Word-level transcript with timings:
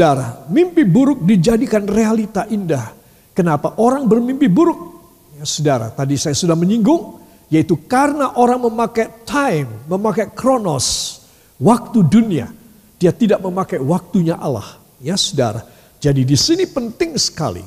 Saudara, 0.00 0.48
mimpi 0.48 0.80
buruk 0.80 1.28
dijadikan 1.28 1.84
realita 1.84 2.48
indah. 2.48 2.88
Kenapa 3.36 3.76
orang 3.76 4.08
bermimpi 4.08 4.48
buruk? 4.48 4.96
Ya, 5.36 5.44
saudara, 5.44 5.92
tadi 5.92 6.16
saya 6.16 6.32
sudah 6.32 6.56
menyinggung, 6.56 7.20
yaitu 7.52 7.76
karena 7.84 8.32
orang 8.40 8.64
memakai 8.64 9.12
time, 9.28 9.68
memakai 9.84 10.32
kronos, 10.32 11.20
waktu 11.60 12.00
dunia. 12.00 12.48
Dia 12.96 13.12
tidak 13.12 13.44
memakai 13.44 13.76
waktunya 13.76 14.40
Allah. 14.40 14.80
Ya 15.04 15.20
saudara, 15.20 15.68
jadi 16.00 16.24
di 16.24 16.32
sini 16.32 16.64
penting 16.64 17.20
sekali. 17.20 17.60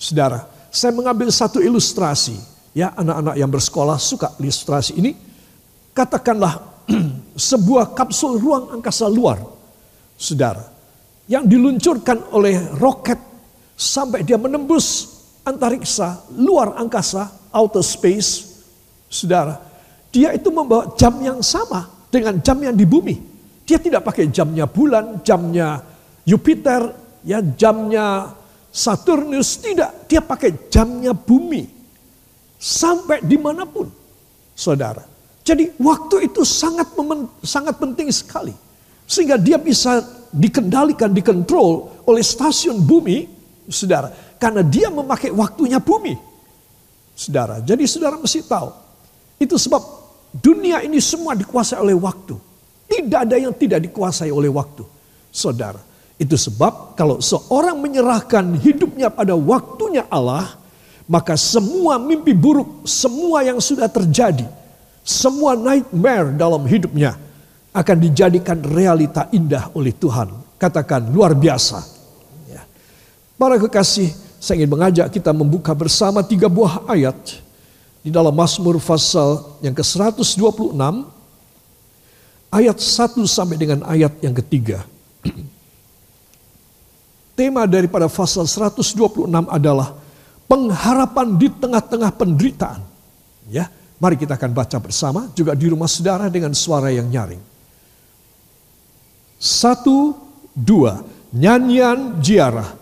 Saudara, 0.00 0.48
saya 0.72 0.96
mengambil 0.96 1.28
satu 1.28 1.60
ilustrasi. 1.60 2.40
Ya 2.72 2.96
anak-anak 2.96 3.36
yang 3.36 3.52
bersekolah 3.52 4.00
suka 4.00 4.32
ilustrasi 4.40 4.96
ini. 4.96 5.12
Katakanlah 5.92 6.64
sebuah 7.52 7.92
kapsul 7.92 8.40
ruang 8.40 8.72
angkasa 8.72 9.04
luar. 9.04 9.36
Saudara, 10.16 10.72
yang 11.30 11.48
diluncurkan 11.48 12.32
oleh 12.36 12.60
roket 12.76 13.16
sampai 13.74 14.22
dia 14.22 14.36
menembus 14.36 15.14
antariksa, 15.44 16.24
luar 16.36 16.76
angkasa, 16.76 17.28
outer 17.52 17.84
space, 17.84 18.60
saudara, 19.08 19.60
dia 20.14 20.32
itu 20.32 20.48
membawa 20.48 20.92
jam 20.94 21.16
yang 21.20 21.40
sama 21.44 21.88
dengan 22.08 22.38
jam 22.40 22.56
yang 22.60 22.76
di 22.76 22.86
bumi. 22.86 23.16
Dia 23.64 23.80
tidak 23.80 24.04
pakai 24.04 24.28
jamnya 24.28 24.68
bulan, 24.68 25.24
jamnya 25.24 25.80
Jupiter, 26.24 26.92
ya 27.24 27.40
jamnya 27.40 28.32
Saturnus, 28.74 29.62
tidak. 29.62 30.10
Dia 30.10 30.18
pakai 30.18 30.68
jamnya 30.68 31.14
bumi. 31.14 31.64
Sampai 32.58 33.22
di 33.22 33.38
mana 33.38 33.62
pun, 33.68 33.86
saudara. 34.56 35.04
Jadi 35.44 35.76
waktu 35.76 36.32
itu 36.32 36.42
sangat 36.42 36.90
sangat 37.44 37.76
penting 37.76 38.08
sekali. 38.08 38.52
Sehingga 39.04 39.36
dia 39.36 39.60
bisa 39.60 40.00
dikendalikan, 40.34 41.14
dikontrol 41.14 42.02
oleh 42.10 42.22
stasiun 42.26 42.82
bumi, 42.82 43.30
saudara. 43.70 44.10
Karena 44.36 44.60
dia 44.66 44.90
memakai 44.90 45.30
waktunya 45.30 45.78
bumi. 45.78 46.18
Saudara, 47.14 47.62
jadi 47.62 47.86
saudara 47.86 48.18
mesti 48.18 48.42
tahu. 48.42 48.74
Itu 49.38 49.54
sebab 49.54 49.82
dunia 50.34 50.82
ini 50.82 50.98
semua 50.98 51.38
dikuasai 51.38 51.78
oleh 51.78 51.94
waktu. 51.94 52.34
Tidak 52.90 53.20
ada 53.30 53.38
yang 53.38 53.54
tidak 53.54 53.86
dikuasai 53.86 54.34
oleh 54.34 54.50
waktu. 54.50 54.82
Saudara, 55.30 55.78
itu 56.18 56.34
sebab 56.34 56.98
kalau 56.98 57.22
seorang 57.22 57.78
menyerahkan 57.78 58.58
hidupnya 58.58 59.10
pada 59.14 59.38
waktunya 59.38 60.02
Allah, 60.10 60.58
maka 61.06 61.38
semua 61.38 61.98
mimpi 62.02 62.34
buruk, 62.34 62.82
semua 62.86 63.46
yang 63.46 63.62
sudah 63.62 63.86
terjadi, 63.86 64.46
semua 65.06 65.54
nightmare 65.54 66.34
dalam 66.34 66.62
hidupnya 66.66 67.14
akan 67.74 67.96
dijadikan 67.98 68.62
realita 68.62 69.26
indah 69.34 69.74
oleh 69.74 69.90
Tuhan. 69.90 70.30
Katakan 70.54 71.10
luar 71.10 71.34
biasa. 71.34 71.82
Ya. 72.46 72.62
Para 73.34 73.58
kekasih, 73.58 74.14
saya 74.38 74.62
ingin 74.62 74.78
mengajak 74.78 75.10
kita 75.10 75.34
membuka 75.34 75.74
bersama 75.74 76.22
tiga 76.22 76.46
buah 76.46 76.86
ayat 76.86 77.18
di 78.06 78.14
dalam 78.14 78.30
Mazmur 78.30 78.78
pasal 78.78 79.58
yang 79.58 79.74
ke-126 79.74 80.78
ayat 82.54 82.78
1 82.78 83.26
sampai 83.26 83.56
dengan 83.58 83.82
ayat 83.90 84.14
yang 84.22 84.38
ketiga. 84.38 84.86
Tema 87.38 87.66
daripada 87.66 88.06
pasal 88.06 88.46
126 88.46 89.26
adalah 89.50 89.98
pengharapan 90.46 91.34
di 91.34 91.50
tengah-tengah 91.50 92.14
penderitaan. 92.14 92.80
Ya, 93.50 93.66
mari 93.98 94.14
kita 94.14 94.38
akan 94.38 94.54
baca 94.54 94.78
bersama 94.78 95.26
juga 95.34 95.58
di 95.58 95.66
rumah 95.66 95.90
saudara 95.90 96.30
dengan 96.30 96.54
suara 96.54 96.94
yang 96.94 97.10
nyaring. 97.10 97.53
Satu, 99.44 100.16
dua. 100.56 101.04
Nyanyian 101.36 102.16
jiarah. 102.24 102.72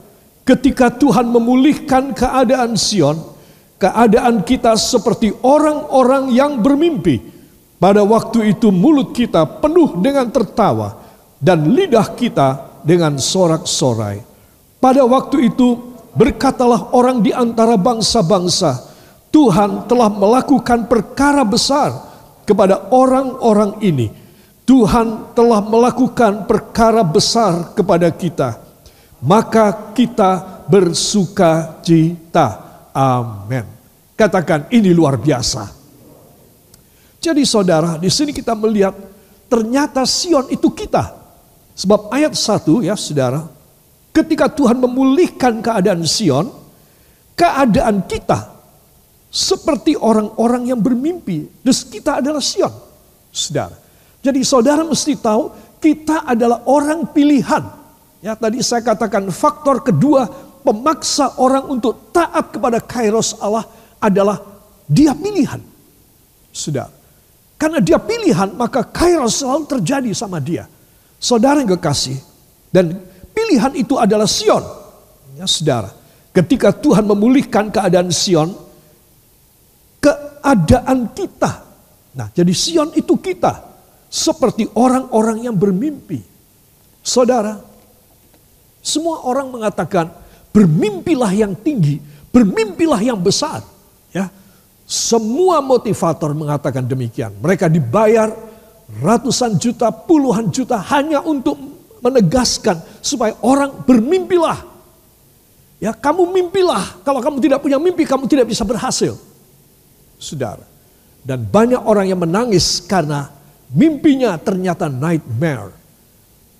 Ketika 0.47 0.95
Tuhan 0.95 1.27
memulihkan 1.27 2.15
keadaan 2.15 2.79
Sion, 2.79 3.19
keadaan 3.83 4.47
kita 4.47 4.79
seperti 4.79 5.35
orang-orang 5.43 6.31
yang 6.31 6.63
bermimpi. 6.63 7.19
Pada 7.83 8.07
waktu 8.07 8.55
itu 8.55 8.71
mulut 8.71 9.11
kita 9.11 9.43
penuh 9.59 9.99
dengan 9.99 10.31
tertawa 10.31 11.03
dan 11.43 11.67
lidah 11.67 12.15
kita 12.15 12.79
dengan 12.87 13.19
sorak-sorai. 13.19 14.23
Pada 14.79 15.03
waktu 15.03 15.51
itu 15.51 15.99
berkatalah 16.15 16.95
orang 16.95 17.27
di 17.27 17.35
antara 17.35 17.75
bangsa-bangsa, 17.75 18.87
Tuhan 19.35 19.91
telah 19.91 20.15
melakukan 20.15 20.87
perkara 20.87 21.43
besar 21.43 21.91
kepada 22.47 22.87
orang-orang 22.95 23.83
ini 23.83 24.22
Tuhan 24.73 25.37
telah 25.37 25.61
melakukan 25.61 26.49
perkara 26.49 27.05
besar 27.05 27.77
kepada 27.77 28.09
kita, 28.09 28.57
maka 29.21 29.93
kita 29.93 30.65
bersuka 30.65 31.77
cita. 31.85 32.57
Amin. 32.97 33.69
Katakan 34.17 34.73
ini 34.73 34.97
luar 34.97 35.21
biasa. 35.21 35.69
Jadi 37.21 37.45
saudara, 37.45 38.01
di 38.01 38.09
sini 38.09 38.33
kita 38.33 38.57
melihat 38.57 38.97
ternyata 39.45 40.09
Sion 40.09 40.49
itu 40.49 40.73
kita. 40.73 41.21
Sebab 41.77 42.09
ayat 42.09 42.33
1 42.33 42.81
ya 42.81 42.97
saudara, 42.97 43.45
ketika 44.09 44.49
Tuhan 44.49 44.81
memulihkan 44.81 45.61
keadaan 45.61 46.01
Sion, 46.09 46.49
keadaan 47.37 48.09
kita 48.09 48.57
seperti 49.29 50.01
orang-orang 50.01 50.73
yang 50.73 50.81
bermimpi. 50.81 51.61
Dan 51.61 51.77
kita 51.77 52.25
adalah 52.25 52.41
Sion. 52.41 52.73
Saudara, 53.29 53.82
jadi 54.23 54.41
saudara 54.47 54.87
mesti 54.87 55.19
tahu 55.19 55.51
kita 55.83 56.23
adalah 56.23 56.63
orang 56.71 57.11
pilihan. 57.11 57.67
Ya 58.23 58.39
tadi 58.39 58.63
saya 58.63 58.87
katakan 58.87 59.27
faktor 59.35 59.83
kedua 59.83 60.31
pemaksa 60.63 61.43
orang 61.43 61.67
untuk 61.67 62.15
taat 62.15 62.55
kepada 62.55 62.79
kairos 62.79 63.35
Allah 63.43 63.67
adalah 63.99 64.39
dia 64.87 65.11
pilihan. 65.11 65.59
Sudah. 66.55 66.87
Karena 67.59 67.83
dia 67.83 67.99
pilihan 67.99 68.55
maka 68.55 68.87
kairos 68.87 69.43
selalu 69.43 69.67
terjadi 69.67 70.11
sama 70.15 70.39
dia. 70.39 70.71
Saudara 71.19 71.59
yang 71.59 71.75
kekasih. 71.75 72.23
Dan 72.71 72.95
pilihan 73.35 73.75
itu 73.75 73.99
adalah 73.99 74.31
Sion. 74.31 74.63
Ya 75.35 75.51
saudara. 75.51 75.91
Ketika 76.31 76.71
Tuhan 76.71 77.11
memulihkan 77.11 77.75
keadaan 77.75 78.15
Sion. 78.15 78.55
Keadaan 79.99 81.11
kita. 81.11 81.67
Nah 82.15 82.31
jadi 82.31 82.55
Sion 82.55 82.95
itu 82.95 83.19
kita 83.19 83.72
seperti 84.13 84.69
orang-orang 84.77 85.49
yang 85.49 85.57
bermimpi. 85.57 86.21
Saudara, 87.01 87.57
semua 88.85 89.25
orang 89.25 89.49
mengatakan 89.49 90.13
bermimpilah 90.53 91.33
yang 91.33 91.57
tinggi, 91.57 91.97
bermimpilah 92.29 93.01
yang 93.01 93.17
besar. 93.17 93.65
Ya, 94.13 94.29
semua 94.85 95.65
motivator 95.65 96.37
mengatakan 96.37 96.85
demikian. 96.85 97.33
Mereka 97.41 97.73
dibayar 97.73 98.29
ratusan 99.01 99.57
juta, 99.57 99.89
puluhan 99.89 100.53
juta 100.53 100.77
hanya 100.93 101.25
untuk 101.25 101.57
menegaskan 102.05 102.85
supaya 103.01 103.33
orang 103.41 103.81
bermimpilah. 103.89 104.69
Ya, 105.81 105.97
kamu 105.97 106.31
mimpilah. 106.31 107.01
Kalau 107.03 107.19
kamu 107.19 107.43
tidak 107.43 107.59
punya 107.65 107.81
mimpi, 107.81 108.07
kamu 108.07 108.29
tidak 108.29 108.47
bisa 108.47 108.63
berhasil. 108.63 109.19
Saudara. 110.21 110.63
Dan 111.27 111.43
banyak 111.43 111.83
orang 111.83 112.07
yang 112.07 112.21
menangis 112.23 112.83
karena 112.87 113.42
Mimpinya 113.73 114.37
ternyata 114.37 114.89
nightmare. 114.93 115.73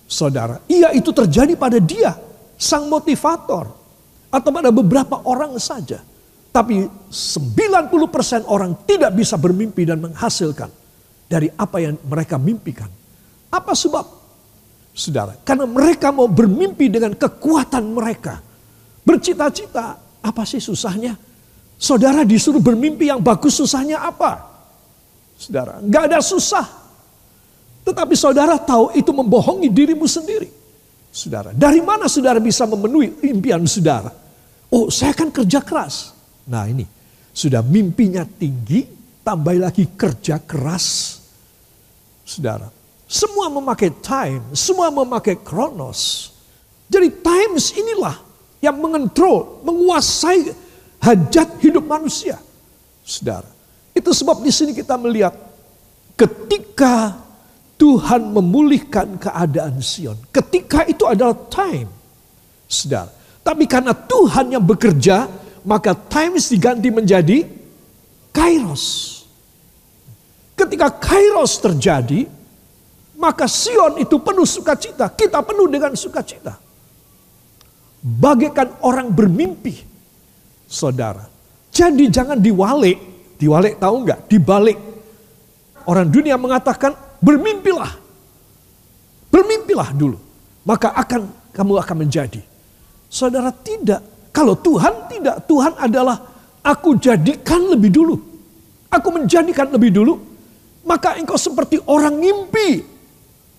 Saudara, 0.09 0.61
iya 0.69 0.93
itu 0.93 1.09
terjadi 1.09 1.53
pada 1.57 1.77
dia, 1.77 2.17
sang 2.57 2.89
motivator. 2.89 3.69
Atau 4.33 4.49
pada 4.49 4.73
beberapa 4.73 5.21
orang 5.29 5.61
saja. 5.61 6.01
Tapi 6.49 6.85
90% 7.09 8.49
orang 8.49 8.73
tidak 8.85 9.13
bisa 9.13 9.37
bermimpi 9.37 9.85
dan 9.85 10.01
menghasilkan 10.01 10.69
dari 11.29 11.49
apa 11.53 11.77
yang 11.81 11.97
mereka 12.05 12.37
mimpikan. 12.41 12.89
Apa 13.53 13.73
sebab? 13.77 14.05
Saudara, 14.93 15.33
karena 15.41 15.65
mereka 15.65 16.13
mau 16.13 16.29
bermimpi 16.29 16.89
dengan 16.89 17.17
kekuatan 17.17 17.93
mereka. 17.93 18.37
Bercita-cita, 19.01 19.97
apa 20.21 20.45
sih 20.45 20.61
susahnya? 20.61 21.17
Saudara 21.81 22.21
disuruh 22.21 22.61
bermimpi 22.61 23.09
yang 23.09 23.17
bagus 23.17 23.57
susahnya 23.57 24.05
apa? 24.05 24.45
Saudara, 25.33 25.81
nggak 25.81 26.03
ada 26.13 26.19
susah. 26.21 26.82
Tetapi 27.83 28.15
saudara 28.15 28.55
tahu 28.55 28.95
itu 28.95 29.11
membohongi 29.11 29.67
dirimu 29.67 30.07
sendiri. 30.07 30.47
Saudara, 31.13 31.53
dari 31.53 31.83
mana 31.83 32.09
saudara 32.09 32.41
bisa 32.41 32.65
memenuhi 32.65 33.21
impian 33.29 33.61
saudara? 33.69 34.09
Oh, 34.73 34.89
saya 34.89 35.13
akan 35.13 35.29
kerja 35.29 35.61
keras. 35.61 36.15
Nah 36.49 36.65
ini, 36.65 36.87
sudah 37.29 37.61
mimpinya 37.61 38.25
tinggi, 38.25 38.87
tambah 39.21 39.53
lagi 39.53 39.93
kerja 39.93 40.41
keras. 40.41 41.19
Saudara, 42.25 42.71
semua 43.05 43.51
memakai 43.51 43.93
time, 43.93 44.41
semua 44.57 44.89
memakai 44.89 45.37
kronos. 45.37 46.33
Jadi 46.89 47.13
times 47.21 47.77
inilah 47.77 48.17
yang 48.57 48.79
mengontrol, 48.79 49.61
menguasai 49.61 50.49
hajat 50.97 51.61
hidup 51.61 51.85
manusia. 51.85 52.39
Saudara, 53.05 53.47
itu 53.93 54.09
sebab 54.09 54.41
di 54.41 54.49
sini 54.49 54.71
kita 54.71 54.97
melihat 54.97 55.35
ketika 56.17 57.22
Tuhan 57.83 58.31
memulihkan 58.31 59.19
keadaan 59.19 59.83
Sion. 59.83 60.15
Ketika 60.31 60.87
itu 60.87 61.03
adalah 61.03 61.35
time. 61.51 61.91
Saudara. 62.63 63.11
Tapi 63.43 63.67
karena 63.67 63.91
Tuhan 63.91 64.55
yang 64.55 64.63
bekerja, 64.63 65.27
maka 65.67 65.91
times 65.91 66.47
diganti 66.47 66.87
menjadi 66.87 67.43
kairos. 68.31 69.19
Ketika 70.55 70.95
kairos 70.95 71.59
terjadi, 71.59 72.23
maka 73.19 73.51
Sion 73.51 73.99
itu 73.99 74.15
penuh 74.15 74.47
sukacita. 74.47 75.11
Kita 75.11 75.43
penuh 75.43 75.67
dengan 75.67 75.91
sukacita. 75.99 76.55
Bagaikan 77.99 78.79
orang 78.87 79.11
bermimpi, 79.11 79.75
saudara. 80.71 81.27
Jadi 81.67 82.07
jangan 82.07 82.39
diwalik. 82.39 82.95
Diwalik 83.35 83.75
tahu 83.75 84.07
nggak? 84.07 84.31
Dibalik. 84.31 84.79
Orang 85.83 86.07
dunia 86.07 86.39
mengatakan 86.39 87.02
bermimpilah. 87.23 87.95
Bermimpilah 89.31 89.89
dulu. 89.95 90.19
Maka 90.67 90.91
akan 90.91 91.31
kamu 91.55 91.79
akan 91.79 91.95
menjadi. 92.03 92.43
Saudara 93.07 93.55
tidak. 93.55 94.03
Kalau 94.35 94.59
Tuhan 94.59 95.07
tidak. 95.07 95.47
Tuhan 95.47 95.79
adalah 95.79 96.19
aku 96.59 96.99
jadikan 96.99 97.71
lebih 97.71 97.89
dulu. 97.95 98.15
Aku 98.91 99.09
menjadikan 99.09 99.71
lebih 99.71 99.89
dulu 99.89 100.33
maka 100.83 101.15
engkau 101.15 101.39
seperti 101.39 101.79
orang 101.87 102.19
ngimpi. 102.19 102.83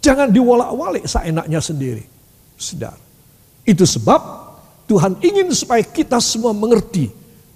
Jangan 0.05 0.29
diwalak-walik 0.29 1.09
seenaknya 1.09 1.61
sendiri. 1.65 2.05
Sedar. 2.61 2.97
Itu 3.65 3.89
sebab 3.89 4.21
Tuhan 4.85 5.17
ingin 5.25 5.49
supaya 5.57 5.81
kita 5.81 6.21
semua 6.21 6.53
mengerti 6.53 7.09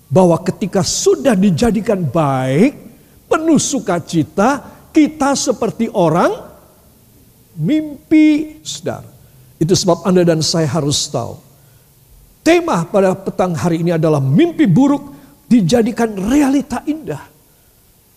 bahwa 0.09 0.41
ketika 0.41 0.81
sudah 0.81 1.37
dijadikan 1.37 2.01
baik, 2.01 2.73
penuh 3.29 3.61
sukacita, 3.61 4.78
kita 4.99 5.39
seperti 5.39 5.87
orang 5.95 6.35
mimpi. 7.55 8.59
Sedar. 8.67 9.07
Itu 9.63 9.79
sebab 9.79 10.03
Anda 10.03 10.27
dan 10.27 10.43
saya 10.43 10.67
harus 10.67 11.07
tahu. 11.07 11.39
Tema 12.43 12.83
pada 12.87 13.15
petang 13.15 13.55
hari 13.55 13.87
ini 13.87 13.95
adalah 13.95 14.19
mimpi 14.19 14.67
buruk 14.67 15.15
dijadikan 15.47 16.19
realita 16.19 16.83
indah. 16.87 17.23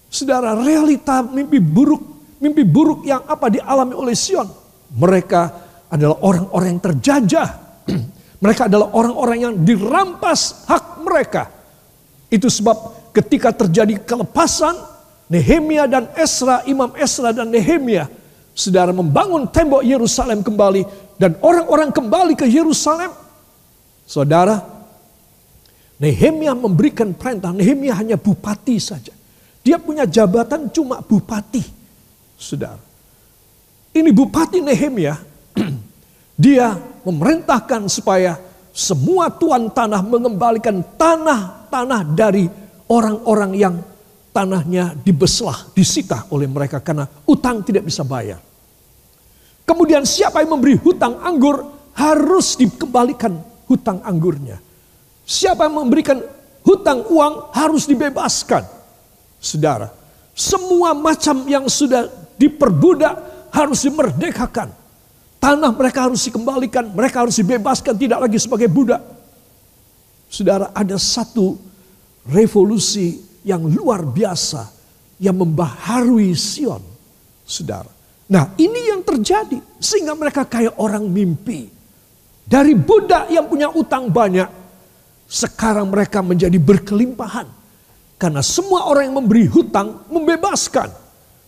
Saudara, 0.09 0.57
realita 0.57 1.21
mimpi 1.21 1.61
buruk, 1.61 2.01
mimpi 2.41 2.65
buruk 2.65 3.05
yang 3.05 3.21
apa 3.29 3.49
dialami 3.53 3.93
oleh 3.93 4.17
Sion. 4.17 4.49
Mereka 4.91 5.41
adalah 5.89 6.17
orang-orang 6.25 6.67
yang 6.77 6.83
terjajah. 6.83 7.47
mereka 8.43 8.65
adalah 8.65 8.89
orang-orang 8.97 9.37
yang 9.37 9.53
dirampas 9.61 10.65
hak 10.65 11.05
mereka. 11.05 11.49
Itu 12.31 12.47
sebab 12.47 13.09
ketika 13.11 13.51
terjadi 13.51 13.99
kelepasan, 14.03 14.90
Nehemia 15.31 15.87
dan 15.87 16.11
Esra, 16.19 16.67
Imam 16.67 16.91
Esra 16.99 17.31
dan 17.31 17.47
Nehemia, 17.47 18.11
saudara 18.51 18.91
membangun 18.91 19.47
tembok 19.47 19.79
Yerusalem 19.79 20.43
kembali 20.43 20.83
dan 21.15 21.39
orang-orang 21.39 21.87
kembali 21.95 22.35
ke 22.35 22.43
Yerusalem. 22.51 23.15
Saudara, 24.03 24.59
Nehemia 26.03 26.51
memberikan 26.51 27.15
perintah, 27.15 27.55
Nehemia 27.55 27.95
hanya 27.95 28.19
bupati 28.19 28.75
saja. 28.75 29.15
Dia 29.63 29.79
punya 29.79 30.03
jabatan 30.03 30.67
cuma 30.67 30.99
bupati. 30.99 31.63
Saudara. 32.35 32.83
Ini 33.95 34.11
bupati 34.11 34.59
Nehemia. 34.59 35.15
dia 36.43 36.75
memerintahkan 37.07 37.87
supaya 37.87 38.35
semua 38.75 39.31
tuan 39.31 39.71
tanah 39.71 40.03
mengembalikan 40.03 40.83
tanah-tanah 40.99 42.01
dari 42.19 42.51
orang-orang 42.91 43.51
yang 43.55 43.75
tanahnya 44.31 44.95
dibeslah, 44.95 45.71
disita 45.75 46.27
oleh 46.31 46.47
mereka 46.47 46.79
karena 46.79 47.07
utang 47.27 47.61
tidak 47.63 47.87
bisa 47.87 48.01
bayar. 48.07 48.39
Kemudian 49.67 50.03
siapa 50.03 50.43
yang 50.43 50.57
memberi 50.57 50.75
hutang 50.79 51.19
anggur 51.21 51.63
harus 51.95 52.55
dikembalikan 52.59 53.39
hutang 53.67 54.03
anggurnya. 54.03 54.59
Siapa 55.23 55.67
yang 55.67 55.85
memberikan 55.85 56.19
hutang 56.65 57.07
uang 57.07 57.55
harus 57.55 57.87
dibebaskan. 57.87 58.67
Saudara, 59.39 59.91
semua 60.35 60.91
macam 60.95 61.43
yang 61.47 61.67
sudah 61.71 62.07
diperbudak 62.35 63.13
harus 63.51 63.83
dimerdekakan. 63.85 64.71
Tanah 65.41 65.71
mereka 65.73 66.05
harus 66.05 66.21
dikembalikan, 66.21 66.93
mereka 66.93 67.25
harus 67.25 67.35
dibebaskan 67.39 67.97
tidak 67.97 68.27
lagi 68.27 68.37
sebagai 68.37 68.69
budak. 68.69 69.01
Saudara, 70.29 70.69
ada 70.71 70.95
satu 71.01 71.57
revolusi 72.29 73.30
yang 73.45 73.65
luar 73.65 74.05
biasa 74.05 74.69
yang 75.21 75.37
membaharui 75.37 76.33
Sion. 76.33 76.81
Saudara. 77.45 77.89
Nah, 78.31 78.55
ini 78.55 78.95
yang 78.95 79.03
terjadi 79.03 79.59
sehingga 79.75 80.15
mereka 80.15 80.47
kayak 80.47 80.79
orang 80.79 81.03
mimpi. 81.11 81.67
Dari 82.47 82.75
budak 82.75 83.27
yang 83.27 83.47
punya 83.47 83.67
utang 83.71 84.07
banyak, 84.07 84.47
sekarang 85.27 85.91
mereka 85.91 86.23
menjadi 86.23 86.55
berkelimpahan 86.55 87.47
karena 88.19 88.45
semua 88.45 88.85
orang 88.85 89.09
yang 89.09 89.17
memberi 89.23 89.49
hutang 89.49 90.05
membebaskan 90.11 90.93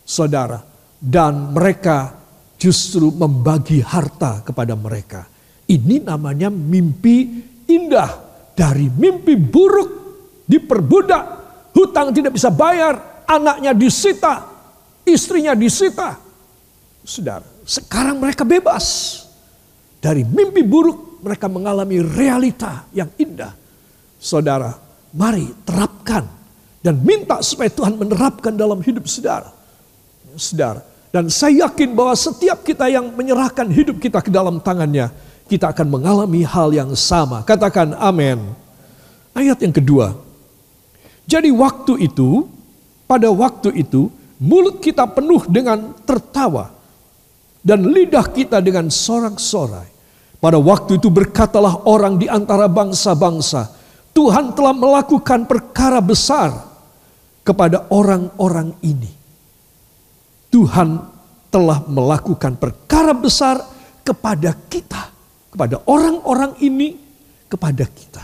saudara. 0.02 0.60
Dan 1.04 1.52
mereka 1.52 2.16
justru 2.56 3.12
membagi 3.12 3.84
harta 3.84 4.40
kepada 4.40 4.72
mereka. 4.72 5.28
Ini 5.68 6.00
namanya 6.00 6.48
mimpi 6.48 7.44
indah. 7.68 8.32
Dari 8.56 8.88
mimpi 8.88 9.36
buruk 9.36 9.90
diperbudak. 10.48 11.43
Hutang 11.74 12.14
tidak 12.14 12.38
bisa 12.38 12.54
bayar. 12.54 13.26
Anaknya 13.26 13.74
disita. 13.74 14.46
Istrinya 15.04 15.58
disita. 15.58 16.16
Saudara, 17.04 17.44
sekarang 17.68 18.22
mereka 18.24 18.48
bebas. 18.48 19.20
Dari 20.00 20.24
mimpi 20.24 20.64
buruk 20.64 21.20
mereka 21.24 21.52
mengalami 21.52 22.00
realita 22.00 22.88
yang 22.96 23.12
indah. 23.20 23.52
Saudara, 24.20 24.72
mari 25.12 25.52
terapkan 25.68 26.24
dan 26.84 27.00
minta 27.00 27.40
supaya 27.40 27.72
Tuhan 27.72 27.96
menerapkan 27.96 28.52
dalam 28.56 28.84
hidup 28.84 29.08
saudara. 29.08 29.52
Saudara. 30.36 30.84
Dan 31.14 31.30
saya 31.30 31.70
yakin 31.70 31.94
bahwa 31.94 32.12
setiap 32.18 32.66
kita 32.66 32.90
yang 32.90 33.14
menyerahkan 33.14 33.70
hidup 33.70 34.02
kita 34.02 34.20
ke 34.20 34.34
dalam 34.34 34.60
tangannya, 34.60 35.14
kita 35.46 35.70
akan 35.72 35.88
mengalami 35.88 36.42
hal 36.44 36.74
yang 36.74 36.92
sama. 36.98 37.46
Katakan 37.46 37.96
amin. 37.96 38.42
Ayat 39.38 39.62
yang 39.62 39.72
kedua. 39.72 40.18
Jadi 41.24 41.50
waktu 41.50 42.04
itu, 42.04 42.48
pada 43.08 43.32
waktu 43.32 43.72
itu, 43.80 44.12
mulut 44.44 44.84
kita 44.84 45.08
penuh 45.08 45.44
dengan 45.48 45.96
tertawa. 46.04 46.72
Dan 47.64 47.88
lidah 47.88 48.28
kita 48.28 48.60
dengan 48.60 48.92
sorak-sorai. 48.92 49.88
Pada 50.44 50.60
waktu 50.60 51.00
itu 51.00 51.08
berkatalah 51.08 51.88
orang 51.88 52.20
di 52.20 52.28
antara 52.28 52.68
bangsa-bangsa, 52.68 53.72
Tuhan 54.12 54.52
telah 54.52 54.76
melakukan 54.76 55.48
perkara 55.48 56.04
besar 56.04 56.52
kepada 57.48 57.88
orang-orang 57.88 58.76
ini. 58.84 59.08
Tuhan 60.52 61.00
telah 61.48 61.82
melakukan 61.88 62.60
perkara 62.60 63.16
besar 63.16 63.64
kepada 64.04 64.52
kita, 64.68 65.10
kepada 65.56 65.80
orang-orang 65.88 66.60
ini, 66.60 67.00
kepada 67.48 67.88
kita. 67.88 68.24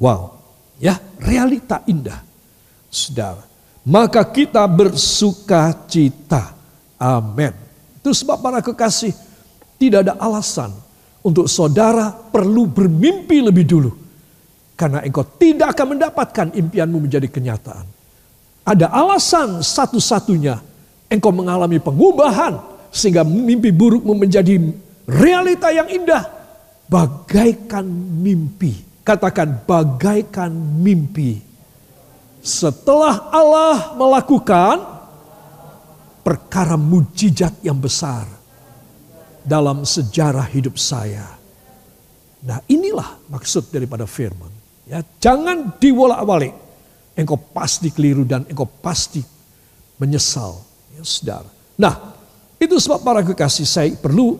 Wow, 0.00 0.43
ya, 0.78 0.98
realita 1.20 1.82
indah. 1.86 2.20
Saudara, 2.88 3.42
maka 3.84 4.22
kita 4.24 4.62
bersuka 4.70 5.74
cita. 5.90 6.54
Amin. 6.96 7.52
Itu 7.98 8.14
sebab 8.14 8.38
para 8.40 8.60
kekasih, 8.62 9.12
tidak 9.80 10.08
ada 10.08 10.14
alasan 10.20 10.70
untuk 11.24 11.48
saudara 11.48 12.12
perlu 12.12 12.68
bermimpi 12.68 13.40
lebih 13.40 13.64
dulu. 13.64 13.92
Karena 14.74 15.00
engkau 15.02 15.24
tidak 15.38 15.74
akan 15.74 15.96
mendapatkan 15.96 16.46
impianmu 16.52 16.98
menjadi 17.08 17.28
kenyataan. 17.30 17.86
Ada 18.64 18.90
alasan 18.90 19.60
satu-satunya 19.60 20.56
engkau 21.12 21.30
mengalami 21.30 21.78
pengubahan 21.78 22.58
sehingga 22.88 23.22
mimpi 23.22 23.70
burukmu 23.70 24.16
menjadi 24.16 24.58
realita 25.06 25.70
yang 25.70 25.88
indah. 25.90 26.24
Bagaikan 26.84 27.88
mimpi. 28.20 28.93
Katakan 29.04 29.68
bagaikan 29.68 30.50
mimpi. 30.80 31.38
Setelah 32.40 33.28
Allah 33.32 33.92
melakukan 33.96 34.80
perkara 36.24 36.80
mujizat 36.80 37.52
yang 37.60 37.76
besar 37.76 38.24
dalam 39.44 39.84
sejarah 39.84 40.48
hidup 40.48 40.80
saya. 40.80 41.36
Nah 42.44 42.60
inilah 42.68 43.28
maksud 43.28 43.68
daripada 43.68 44.08
firman. 44.08 44.52
Ya, 44.84 45.00
jangan 45.20 45.76
diwolak-walik 45.80 46.52
engkau 47.16 47.38
pasti 47.38 47.88
keliru 47.88 48.26
dan 48.28 48.44
engkau 48.44 48.68
pasti 48.68 49.24
menyesal. 49.96 50.60
Ya, 50.92 51.02
saudara. 51.06 51.48
Nah, 51.80 51.94
itu 52.60 52.76
sebab 52.76 53.00
para 53.00 53.20
kekasih 53.24 53.66
saya 53.66 53.90
perlu 53.96 54.36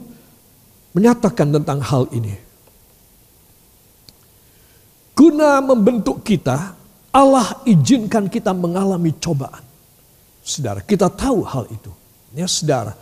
menyatakan 0.92 1.48
tentang 1.48 1.80
hal 1.80 2.10
ini. 2.12 2.43
Guna 5.34 5.58
membentuk 5.58 6.22
kita, 6.22 6.78
Allah 7.10 7.58
izinkan 7.66 8.30
kita 8.30 8.54
mengalami 8.54 9.10
cobaan. 9.18 9.66
Saudara, 10.46 10.78
kita 10.78 11.10
tahu 11.10 11.42
hal 11.42 11.66
itu. 11.74 11.90
Ya, 12.38 12.46
saudara. 12.46 12.94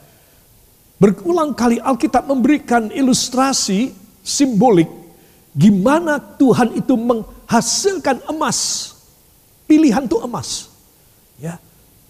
Berulang 0.96 1.52
kali 1.52 1.76
Alkitab 1.76 2.24
memberikan 2.24 2.88
ilustrasi 2.88 3.92
simbolik 4.24 4.88
gimana 5.52 6.16
Tuhan 6.16 6.72
itu 6.72 6.96
menghasilkan 6.96 8.24
emas. 8.32 8.96
Pilihan 9.68 10.08
itu 10.08 10.16
emas. 10.24 10.72
Ya. 11.36 11.60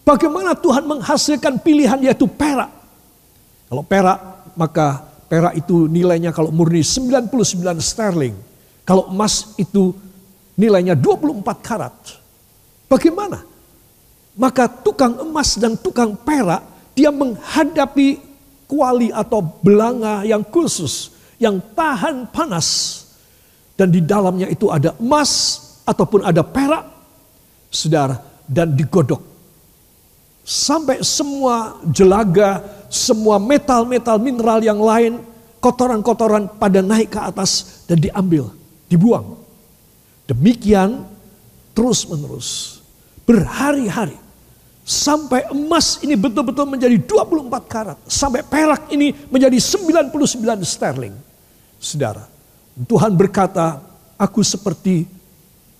Bagaimana 0.07 0.55
Tuhan 0.55 0.87
menghasilkan 0.87 1.59
pilihan 1.59 1.99
yaitu 1.99 2.31
perak. 2.31 2.71
Kalau 3.67 3.83
perak 3.83 4.23
maka 4.55 5.03
perak 5.27 5.59
itu 5.59 5.91
nilainya 5.91 6.31
kalau 6.31 6.55
murni 6.55 6.87
99 6.87 7.27
sterling. 7.83 8.39
Kalau 8.87 9.11
emas 9.11 9.59
itu 9.59 10.12
nilainya 10.57 10.99
24 10.99 11.43
karat. 11.63 11.95
Bagaimana? 12.89 13.45
Maka 14.37 14.69
tukang 14.69 15.21
emas 15.21 15.61
dan 15.61 15.77
tukang 15.77 16.17
perak 16.17 16.65
dia 16.97 17.13
menghadapi 17.13 18.21
kuali 18.69 19.13
atau 19.13 19.45
belanga 19.61 20.25
yang 20.25 20.41
khusus 20.41 21.13
yang 21.37 21.59
tahan 21.75 22.31
panas 22.31 23.03
dan 23.75 23.91
di 23.91 23.99
dalamnya 23.99 24.47
itu 24.47 24.71
ada 24.71 24.95
emas 25.03 25.59
ataupun 25.83 26.23
ada 26.23 26.47
perak, 26.47 26.87
saudara, 27.67 28.23
dan 28.47 28.71
digodok. 28.79 29.19
Sampai 30.47 31.03
semua 31.03 31.83
jelaga, 31.91 32.63
semua 32.87 33.43
metal-metal 33.43 34.23
mineral 34.23 34.63
yang 34.63 34.79
lain, 34.79 35.19
kotoran-kotoran 35.59 36.47
pada 36.63 36.79
naik 36.79 37.11
ke 37.11 37.19
atas 37.19 37.83
dan 37.91 37.99
diambil, 37.99 38.55
dibuang. 38.87 39.42
Demikian 40.33 41.05
terus 41.77 42.09
menerus, 42.09 42.81
berhari-hari. 43.29 44.17
Sampai 44.83 45.45
emas 45.53 46.01
ini 46.01 46.17
betul-betul 46.17 46.65
menjadi 46.67 46.97
24 46.97 47.53
karat. 47.69 47.99
Sampai 48.09 48.41
perak 48.41 48.89
ini 48.89 49.13
menjadi 49.29 49.61
99 49.61 50.09
sterling. 50.65 51.15
Saudara, 51.77 52.25
Tuhan 52.89 53.13
berkata, 53.13 53.79
aku 54.17 54.41
seperti 54.41 55.05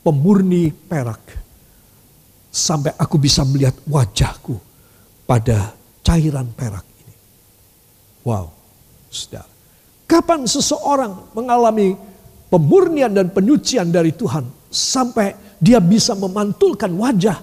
pemurni 0.05 0.69
perak. 0.71 1.41
Sampai 2.53 2.93
aku 3.01 3.17
bisa 3.17 3.43
melihat 3.49 3.75
wajahku 3.89 4.61
pada 5.25 5.73
cairan 6.05 6.53
perak 6.53 6.85
ini. 7.01 7.17
Wow, 8.29 8.53
saudara. 9.09 9.49
Kapan 10.05 10.45
seseorang 10.45 11.33
mengalami 11.33 11.97
pemurnian 12.53 13.17
dan 13.17 13.33
penyucian 13.33 13.89
dari 13.89 14.13
Tuhan. 14.13 14.69
Sampai 14.69 15.57
dia 15.57 15.81
bisa 15.81 16.13
memantulkan 16.13 16.93
wajah 16.93 17.41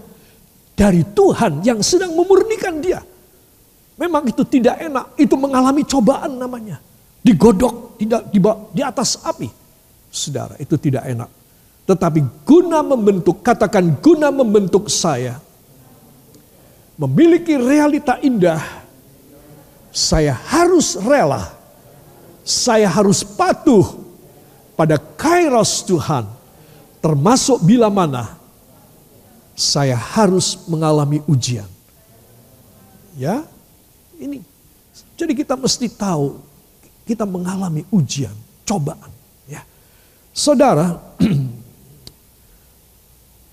dari 0.77 1.01
Tuhan 1.01 1.65
yang 1.65 1.81
sedang 1.81 2.13
memurnikan 2.13 2.77
dia. 2.77 3.01
Memang 3.97 4.29
itu 4.29 4.45
tidak 4.45 4.77
enak, 4.77 5.17
itu 5.17 5.33
mengalami 5.33 5.81
cobaan 5.83 6.37
namanya 6.37 6.77
digodok 7.23 7.99
tidak 7.99 8.31
di, 8.73 8.81
atas 8.81 9.19
api. 9.21 9.49
Saudara, 10.09 10.57
itu 10.57 10.73
tidak 10.79 11.05
enak. 11.05 11.29
Tetapi 11.85 12.45
guna 12.45 12.81
membentuk, 12.81 13.45
katakan 13.45 13.97
guna 14.01 14.33
membentuk 14.33 14.89
saya. 14.89 15.37
Memiliki 16.99 17.55
realita 17.55 18.19
indah. 18.19 18.61
Saya 19.89 20.33
harus 20.33 20.97
rela. 20.99 21.53
Saya 22.43 22.89
harus 22.89 23.21
patuh 23.21 23.85
pada 24.79 24.95
kairos 24.95 25.83
Tuhan. 25.83 26.23
Termasuk 27.03 27.59
bila 27.67 27.91
mana 27.91 28.39
saya 29.51 29.99
harus 29.99 30.55
mengalami 30.71 31.19
ujian. 31.27 31.67
Ya, 33.19 33.43
ini. 34.15 34.39
Jadi 35.19 35.35
kita 35.35 35.59
mesti 35.59 35.91
tahu 35.91 36.39
kita 37.03 37.27
mengalami 37.27 37.83
ujian, 37.91 38.31
cobaan. 38.63 39.11
Ya. 39.51 39.67
Saudara, 40.31 40.95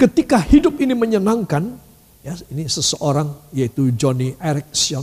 ketika 0.02 0.38
hidup 0.46 0.78
ini 0.78 0.94
menyenangkan, 0.94 1.74
ya, 2.22 2.38
ini 2.54 2.70
seseorang 2.70 3.34
yaitu 3.50 3.90
Johnny 3.98 4.38
Erickson 4.38 5.02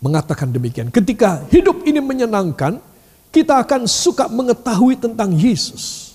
mengatakan 0.00 0.48
demikian. 0.48 0.88
Ketika 0.88 1.44
hidup 1.52 1.84
ini 1.84 2.00
menyenangkan, 2.00 2.80
kita 3.30 3.62
akan 3.62 3.86
suka 3.86 4.26
mengetahui 4.26 4.98
tentang 4.98 5.30
Yesus. 5.34 6.14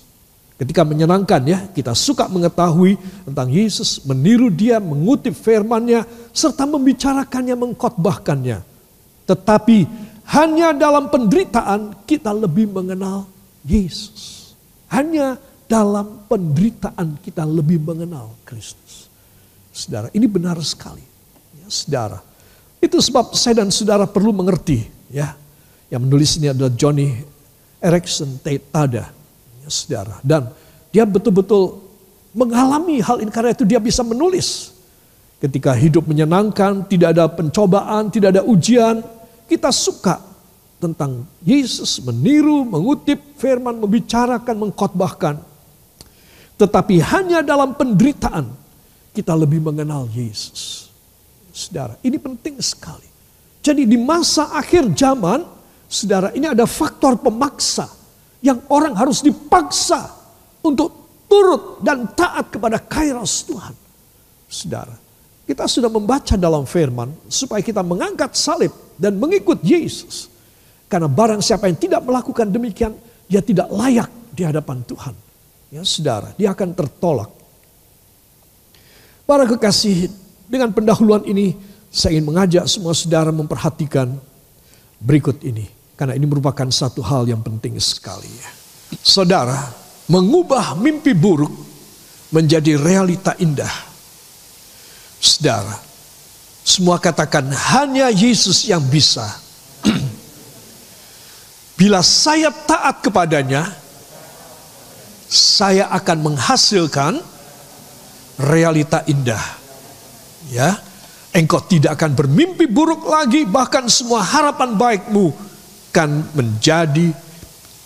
Ketika 0.56 0.88
menyenangkan 0.88 1.44
ya, 1.44 1.68
kita 1.68 1.92
suka 1.92 2.32
mengetahui 2.32 2.96
tentang 3.28 3.48
Yesus, 3.52 4.00
meniru 4.08 4.48
dia, 4.48 4.80
mengutip 4.80 5.36
firman-Nya, 5.36 6.08
serta 6.32 6.64
membicarakannya, 6.64 7.52
mengkotbahkannya. 7.60 8.64
Tetapi 9.28 9.78
hanya 10.32 10.72
dalam 10.72 11.12
penderitaan 11.12 12.08
kita 12.08 12.32
lebih 12.32 12.72
mengenal 12.72 13.28
Yesus. 13.68 14.56
Hanya 14.88 15.36
dalam 15.68 16.24
penderitaan 16.24 17.20
kita 17.20 17.44
lebih 17.44 17.82
mengenal 17.82 18.32
Kristus. 18.46 19.12
Saudara, 19.76 20.08
ini 20.16 20.24
benar 20.24 20.56
sekali. 20.64 21.04
Ya, 21.60 21.68
saudara, 21.68 22.24
itu 22.80 22.96
sebab 22.96 23.36
saya 23.36 23.60
dan 23.60 23.68
saudara 23.68 24.08
perlu 24.08 24.32
mengerti. 24.32 24.88
Ya, 25.12 25.36
yang 25.92 26.02
menulis 26.02 26.38
ini 26.38 26.50
adalah 26.50 26.72
Johnny 26.74 27.22
Erickson 27.78 28.38
Tada. 28.42 29.12
Ya, 29.62 29.68
saudara, 29.68 30.18
dan 30.22 30.50
dia 30.90 31.06
betul-betul 31.06 31.82
mengalami 32.36 33.00
hal 33.00 33.24
ini 33.24 33.30
karena 33.32 33.56
itu 33.56 33.64
dia 33.64 33.80
bisa 33.80 34.04
menulis. 34.04 34.74
Ketika 35.36 35.76
hidup 35.76 36.08
menyenangkan, 36.08 36.88
tidak 36.88 37.12
ada 37.12 37.28
pencobaan, 37.28 38.08
tidak 38.08 38.36
ada 38.36 38.42
ujian, 38.44 39.04
kita 39.44 39.68
suka 39.68 40.20
tentang 40.80 41.24
Yesus, 41.44 42.00
meniru, 42.04 42.64
mengutip 42.64 43.20
firman, 43.36 43.76
membicarakan, 43.80 44.68
mengkhotbahkan. 44.68 45.36
Tetapi 46.56 47.04
hanya 47.04 47.44
dalam 47.44 47.76
penderitaan 47.76 48.48
kita 49.12 49.32
lebih 49.36 49.60
mengenal 49.60 50.08
Yesus. 50.12 50.88
Saudara, 51.52 51.96
ini 52.04 52.20
penting 52.20 52.60
sekali. 52.60 53.08
Jadi 53.64 53.88
di 53.88 53.96
masa 53.96 54.52
akhir 54.52 54.92
zaman, 54.92 55.55
saudara, 55.86 56.34
ini 56.34 56.46
ada 56.50 56.66
faktor 56.66 57.18
pemaksa 57.18 57.86
yang 58.42 58.62
orang 58.70 58.94
harus 58.94 59.22
dipaksa 59.22 60.06
untuk 60.62 60.90
turut 61.26 61.82
dan 61.82 62.06
taat 62.14 62.50
kepada 62.50 62.78
kairos 62.78 63.46
Tuhan. 63.46 63.74
Saudara, 64.46 64.94
kita 65.46 65.66
sudah 65.66 65.90
membaca 65.90 66.34
dalam 66.34 66.66
firman 66.66 67.10
supaya 67.26 67.62
kita 67.62 67.82
mengangkat 67.82 68.34
salib 68.34 68.70
dan 68.98 69.18
mengikut 69.18 69.62
Yesus. 69.62 70.30
Karena 70.86 71.10
barang 71.10 71.42
siapa 71.42 71.66
yang 71.66 71.78
tidak 71.78 72.02
melakukan 72.06 72.46
demikian, 72.46 72.94
dia 73.26 73.42
tidak 73.42 73.66
layak 73.74 74.06
di 74.30 74.46
hadapan 74.46 74.86
Tuhan. 74.86 75.14
Ya 75.74 75.82
saudara, 75.82 76.30
dia 76.38 76.54
akan 76.54 76.78
tertolak. 76.78 77.30
Para 79.26 79.42
kekasih, 79.42 80.06
dengan 80.46 80.70
pendahuluan 80.70 81.26
ini 81.26 81.58
saya 81.90 82.14
ingin 82.14 82.30
mengajak 82.30 82.64
semua 82.70 82.94
saudara 82.94 83.34
memperhatikan 83.34 84.14
berikut 85.02 85.42
ini. 85.42 85.75
Karena 85.96 86.12
ini 86.12 86.28
merupakan 86.28 86.68
satu 86.68 87.00
hal 87.00 87.24
yang 87.24 87.40
penting 87.40 87.80
sekali. 87.80 88.28
Saudara, 89.00 89.72
mengubah 90.12 90.76
mimpi 90.76 91.16
buruk 91.16 91.50
menjadi 92.28 92.76
realita 92.76 93.32
indah. 93.40 93.72
Saudara, 95.16 95.72
semua 96.60 97.00
katakan 97.00 97.48
hanya 97.48 98.12
Yesus 98.12 98.68
yang 98.68 98.84
bisa. 98.84 99.24
Bila 101.80 102.04
saya 102.04 102.52
taat 102.52 103.00
kepadanya, 103.00 103.72
saya 105.32 105.88
akan 105.96 106.18
menghasilkan 106.28 107.24
realita 108.36 109.00
indah. 109.08 109.42
Ya, 110.52 110.76
engkau 111.32 111.64
tidak 111.64 111.96
akan 111.96 112.12
bermimpi 112.12 112.68
buruk 112.68 113.08
lagi, 113.08 113.48
bahkan 113.48 113.88
semua 113.88 114.20
harapan 114.20 114.76
baikmu 114.76 115.55
akan 115.96 116.28
menjadi 116.36 117.08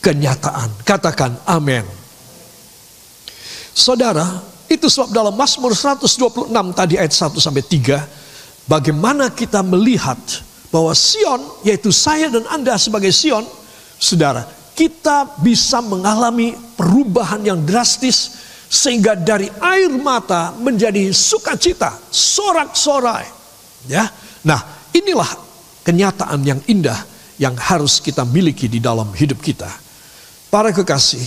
kenyataan. 0.02 0.82
Katakan 0.82 1.30
amin. 1.46 1.86
Saudara, 3.70 4.42
itu 4.66 4.90
sebab 4.90 5.14
dalam 5.14 5.38
Mazmur 5.38 5.70
126 5.78 6.50
tadi 6.74 6.98
ayat 6.98 7.14
1 7.14 7.38
sampai 7.38 7.62
3 7.62 8.66
bagaimana 8.66 9.30
kita 9.30 9.62
melihat 9.62 10.18
bahwa 10.74 10.90
Sion, 10.90 11.38
yaitu 11.62 11.94
saya 11.94 12.26
dan 12.26 12.50
Anda 12.50 12.74
sebagai 12.82 13.14
Sion, 13.14 13.46
saudara, 13.94 14.42
kita 14.74 15.38
bisa 15.38 15.78
mengalami 15.78 16.58
perubahan 16.74 17.46
yang 17.46 17.62
drastis 17.62 18.42
sehingga 18.66 19.14
dari 19.14 19.46
air 19.62 19.86
mata 19.94 20.50
menjadi 20.58 21.14
sukacita, 21.14 21.94
sorak-sorai. 22.10 23.26
Ya. 23.86 24.10
Nah, 24.42 24.90
inilah 24.90 25.30
kenyataan 25.86 26.42
yang 26.42 26.58
indah 26.66 27.09
yang 27.40 27.56
harus 27.56 28.04
kita 28.04 28.28
miliki 28.28 28.68
di 28.68 28.84
dalam 28.84 29.08
hidup 29.16 29.40
kita. 29.40 29.72
Para 30.52 30.68
kekasih, 30.76 31.24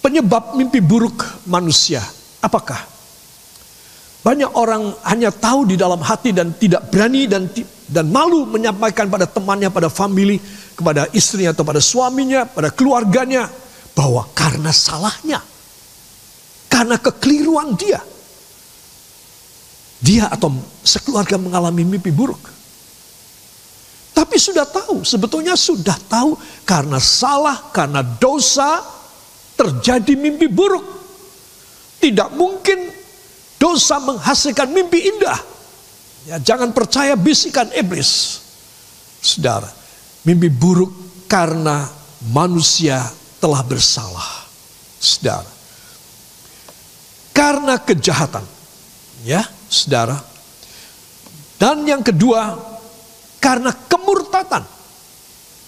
penyebab 0.00 0.56
mimpi 0.56 0.80
buruk 0.80 1.20
manusia 1.44 2.00
apakah? 2.42 2.78
Banyak 4.18 4.50
orang 4.58 4.92
hanya 5.06 5.30
tahu 5.30 5.72
di 5.72 5.76
dalam 5.78 6.02
hati 6.02 6.34
dan 6.34 6.52
tidak 6.58 6.90
berani 6.90 7.30
dan 7.30 7.48
dan 7.88 8.06
malu 8.10 8.44
menyampaikan 8.44 9.08
pada 9.08 9.24
temannya, 9.24 9.70
pada 9.72 9.88
family, 9.88 10.42
kepada 10.74 11.08
istrinya 11.14 11.54
atau 11.54 11.64
pada 11.64 11.80
suaminya, 11.80 12.44
pada 12.44 12.72
keluarganya. 12.72 13.48
bahwa 13.98 14.30
karena 14.30 14.70
salahnya, 14.70 15.42
karena 16.70 16.94
kekeliruan 17.02 17.74
dia, 17.74 17.98
dia 19.98 20.30
atau 20.30 20.54
sekeluarga 20.86 21.34
mengalami 21.34 21.82
mimpi 21.82 22.14
buruk. 22.14 22.38
Tapi 24.18 24.34
sudah 24.34 24.66
tahu, 24.66 25.06
sebetulnya 25.06 25.54
sudah 25.54 25.94
tahu 26.10 26.34
karena 26.66 26.98
salah, 26.98 27.70
karena 27.70 28.02
dosa 28.02 28.82
terjadi 29.54 30.18
mimpi 30.18 30.50
buruk. 30.50 30.82
Tidak 32.02 32.34
mungkin 32.34 32.90
dosa 33.62 34.02
menghasilkan 34.02 34.74
mimpi 34.74 35.06
indah. 35.06 35.38
Ya, 36.26 36.42
jangan 36.42 36.74
percaya 36.74 37.14
bisikan 37.14 37.70
iblis. 37.78 38.42
Saudara, 39.22 39.70
mimpi 40.26 40.50
buruk 40.50 40.90
karena 41.30 41.86
manusia 42.34 42.98
telah 43.38 43.62
bersalah. 43.62 44.50
Saudara. 44.98 45.46
Karena 47.30 47.78
kejahatan. 47.78 48.42
Ya, 49.22 49.46
saudara. 49.70 50.18
Dan 51.54 51.86
yang 51.86 52.02
kedua, 52.02 52.58
karena 53.38 53.74
kemurtatan. 53.74 54.62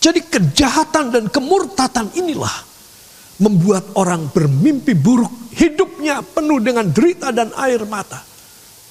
Jadi 0.01 0.21
kejahatan 0.27 1.13
dan 1.13 1.25
kemurtatan 1.29 2.09
inilah 2.17 2.71
membuat 3.41 3.97
orang 3.97 4.29
bermimpi 4.29 4.93
buruk, 4.97 5.33
hidupnya 5.57 6.21
penuh 6.21 6.61
dengan 6.61 6.89
derita 6.89 7.33
dan 7.33 7.53
air 7.57 7.85
mata. 7.89 8.21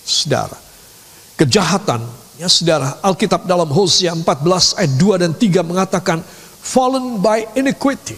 Saudara, 0.06 0.58
kejahatan, 1.38 2.02
ya 2.42 2.50
saudara, 2.50 2.98
Alkitab 3.06 3.46
dalam 3.46 3.70
Hosea 3.70 4.14
14 4.14 4.78
ayat 4.82 4.94
2 4.98 5.22
dan 5.22 5.32
3 5.38 5.62
mengatakan, 5.62 6.18
fallen 6.62 7.22
by 7.22 7.46
iniquity. 7.58 8.18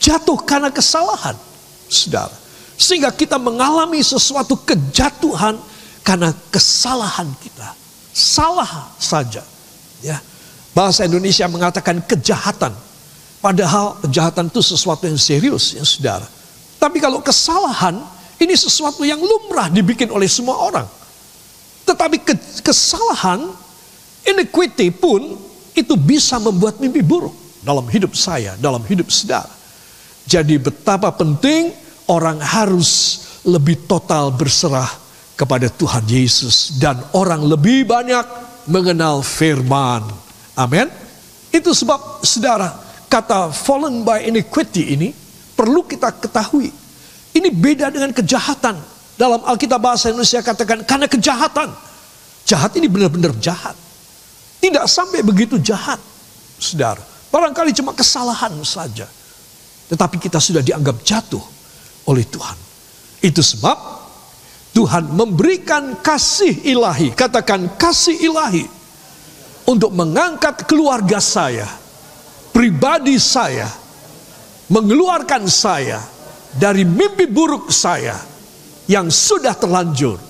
Jatuh 0.00 0.40
karena 0.44 0.72
kesalahan, 0.72 1.36
saudara. 1.88 2.36
Sehingga 2.78 3.12
kita 3.12 3.36
mengalami 3.36 4.00
sesuatu 4.00 4.60
kejatuhan 4.64 5.60
karena 6.04 6.32
kesalahan 6.48 7.28
kita. 7.42 7.77
Salah 8.18 8.90
saja. 8.98 9.46
Ya. 10.02 10.18
Bahasa 10.74 11.06
Indonesia 11.06 11.46
mengatakan 11.46 12.02
kejahatan. 12.02 12.74
Padahal 13.38 13.94
kejahatan 14.02 14.50
itu 14.50 14.58
sesuatu 14.58 15.06
yang 15.06 15.14
serius 15.14 15.78
ya 15.78 15.86
saudara. 15.86 16.26
Tapi 16.82 16.98
kalau 16.98 17.22
kesalahan 17.22 18.02
ini 18.42 18.54
sesuatu 18.58 19.06
yang 19.06 19.22
lumrah 19.22 19.70
dibikin 19.70 20.10
oleh 20.10 20.26
semua 20.26 20.58
orang. 20.58 20.86
Tetapi 21.86 22.18
ke 22.26 22.34
kesalahan, 22.66 23.46
iniquity 24.26 24.90
pun 24.90 25.38
itu 25.78 25.94
bisa 25.94 26.42
membuat 26.42 26.82
mimpi 26.82 27.00
buruk 27.06 27.34
dalam 27.62 27.86
hidup 27.86 28.18
saya, 28.18 28.58
dalam 28.58 28.82
hidup 28.82 29.06
saudara. 29.14 29.50
Jadi 30.26 30.58
betapa 30.58 31.14
penting 31.14 31.70
orang 32.10 32.42
harus 32.42 33.22
lebih 33.46 33.86
total 33.86 34.34
berserah 34.34 35.07
kepada 35.38 35.70
Tuhan 35.70 36.02
Yesus 36.10 36.82
dan 36.82 36.98
orang 37.14 37.46
lebih 37.46 37.86
banyak 37.86 38.26
mengenal 38.66 39.22
firman. 39.22 40.02
Amin. 40.58 40.90
Itu 41.54 41.70
sebab 41.70 42.26
saudara 42.26 42.74
kata 43.06 43.54
fallen 43.54 44.02
by 44.02 44.26
iniquity 44.26 44.98
ini 44.98 45.08
perlu 45.54 45.86
kita 45.86 46.10
ketahui. 46.18 46.74
Ini 47.38 47.48
beda 47.54 47.94
dengan 47.94 48.10
kejahatan. 48.10 48.74
Dalam 49.14 49.42
Alkitab 49.46 49.78
bahasa 49.78 50.10
Indonesia 50.10 50.42
katakan 50.42 50.82
karena 50.82 51.06
kejahatan. 51.06 51.70
Jahat 52.42 52.74
ini 52.74 52.90
benar-benar 52.90 53.34
jahat. 53.38 53.78
Tidak 54.58 54.84
sampai 54.90 55.22
begitu 55.22 55.58
jahat. 55.62 56.02
Saudara, 56.58 57.02
barangkali 57.30 57.70
cuma 57.78 57.94
kesalahan 57.94 58.58
saja. 58.66 59.06
Tetapi 59.86 60.18
kita 60.18 60.42
sudah 60.42 60.62
dianggap 60.66 60.98
jatuh 61.06 61.42
oleh 62.10 62.26
Tuhan. 62.26 62.58
Itu 63.22 63.42
sebab 63.42 63.97
Tuhan 64.78 65.10
memberikan 65.10 65.98
kasih 65.98 66.54
ilahi, 66.62 67.10
katakan 67.10 67.66
kasih 67.74 68.14
ilahi 68.14 68.62
untuk 69.66 69.90
mengangkat 69.90 70.70
keluarga 70.70 71.18
saya, 71.18 71.66
pribadi 72.54 73.18
saya, 73.18 73.66
mengeluarkan 74.70 75.50
saya 75.50 75.98
dari 76.54 76.86
mimpi 76.86 77.26
buruk 77.26 77.74
saya 77.74 78.22
yang 78.86 79.10
sudah 79.10 79.58
terlanjur. 79.58 80.22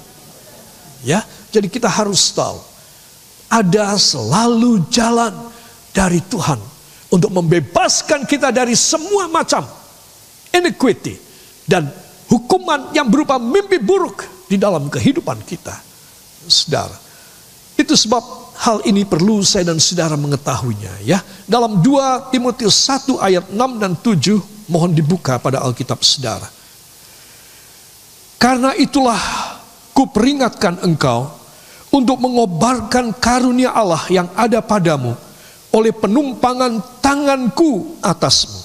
Ya, 1.04 1.20
jadi 1.52 1.68
kita 1.68 1.92
harus 1.92 2.32
tahu 2.32 2.56
ada 3.52 4.00
selalu 4.00 4.88
jalan 4.88 5.44
dari 5.92 6.24
Tuhan 6.24 6.56
untuk 7.12 7.36
membebaskan 7.36 8.24
kita 8.24 8.48
dari 8.48 8.72
semua 8.72 9.28
macam 9.28 9.60
iniquity 10.56 11.20
dan 11.68 11.84
hukuman 12.32 12.96
yang 12.96 13.12
berupa 13.12 13.36
mimpi 13.36 13.76
buruk 13.76 14.37
di 14.48 14.56
dalam 14.56 14.88
kehidupan 14.88 15.44
kita. 15.44 15.76
Saudara, 16.48 16.96
itu 17.76 17.92
sebab 17.94 18.24
hal 18.58 18.82
ini 18.88 19.06
perlu 19.06 19.44
saya 19.44 19.70
dan 19.70 19.78
saudara 19.78 20.18
mengetahuinya 20.18 21.04
ya. 21.06 21.22
Dalam 21.46 21.78
2 21.84 22.32
Timotius 22.34 22.74
1 22.88 23.20
ayat 23.22 23.44
6 23.52 23.54
dan 23.78 23.92
7 24.00 24.72
mohon 24.72 24.90
dibuka 24.96 25.38
pada 25.38 25.62
Alkitab 25.62 26.00
saudara. 26.02 26.48
Karena 28.38 28.74
itulah 28.74 29.18
kuperingatkan 29.92 30.82
engkau 30.86 31.26
untuk 31.90 32.22
mengobarkan 32.22 33.12
karunia 33.18 33.74
Allah 33.74 34.02
yang 34.08 34.30
ada 34.38 34.62
padamu 34.62 35.14
oleh 35.74 35.92
penumpangan 35.92 37.02
tanganku 37.02 37.98
atasmu. 38.00 38.62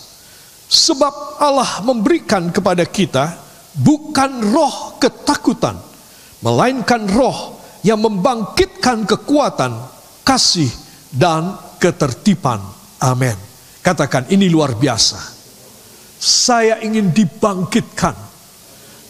Sebab 0.69 1.38
Allah 1.38 1.86
memberikan 1.86 2.50
kepada 2.50 2.82
kita 2.86 3.42
bukan 3.78 4.54
roh 4.54 4.98
ketakutan, 5.02 5.78
melainkan 6.46 7.10
roh 7.10 7.58
yang 7.82 8.00
membangkitkan 8.00 9.04
kekuatan, 9.04 9.76
kasih, 10.24 10.70
dan 11.14 11.58
ketertiban. 11.82 12.62
Amin. 13.04 13.36
Katakan 13.84 14.32
ini 14.32 14.48
luar 14.48 14.78
biasa. 14.80 15.20
Saya 16.24 16.80
ingin 16.80 17.12
dibangkitkan 17.12 18.16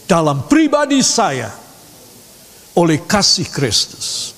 dalam 0.09 0.49
pribadi 0.49 0.99
saya 1.05 1.53
oleh 2.73 3.05
kasih 3.05 3.45
Kristus. 3.53 4.33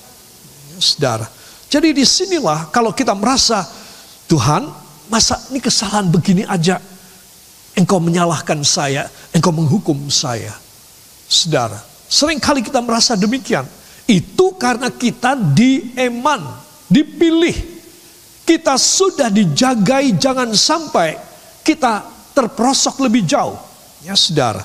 Saudara, 0.76 1.24
jadi 1.72 1.96
di 1.96 2.04
sinilah 2.04 2.68
kalau 2.68 2.92
kita 2.92 3.16
merasa 3.16 3.64
Tuhan, 4.28 4.68
masa 5.08 5.40
ini 5.48 5.56
kesalahan 5.56 6.12
begini 6.12 6.44
aja, 6.44 6.76
engkau 7.76 8.00
menyalahkan 8.00 8.64
saya, 8.64 9.06
engkau 9.36 9.52
menghukum 9.52 10.08
saya. 10.08 10.56
Saudara, 11.28 11.78
sering 12.08 12.40
kali 12.40 12.64
kita 12.64 12.80
merasa 12.80 13.14
demikian. 13.14 13.68
Itu 14.08 14.56
karena 14.56 14.88
kita 14.88 15.36
dieman, 15.36 16.40
dipilih. 16.88 17.76
Kita 18.46 18.78
sudah 18.78 19.26
dijagai 19.26 20.14
jangan 20.16 20.54
sampai 20.54 21.18
kita 21.66 22.06
terperosok 22.30 23.02
lebih 23.02 23.26
jauh. 23.26 23.58
Ya 24.06 24.14
saudara. 24.14 24.62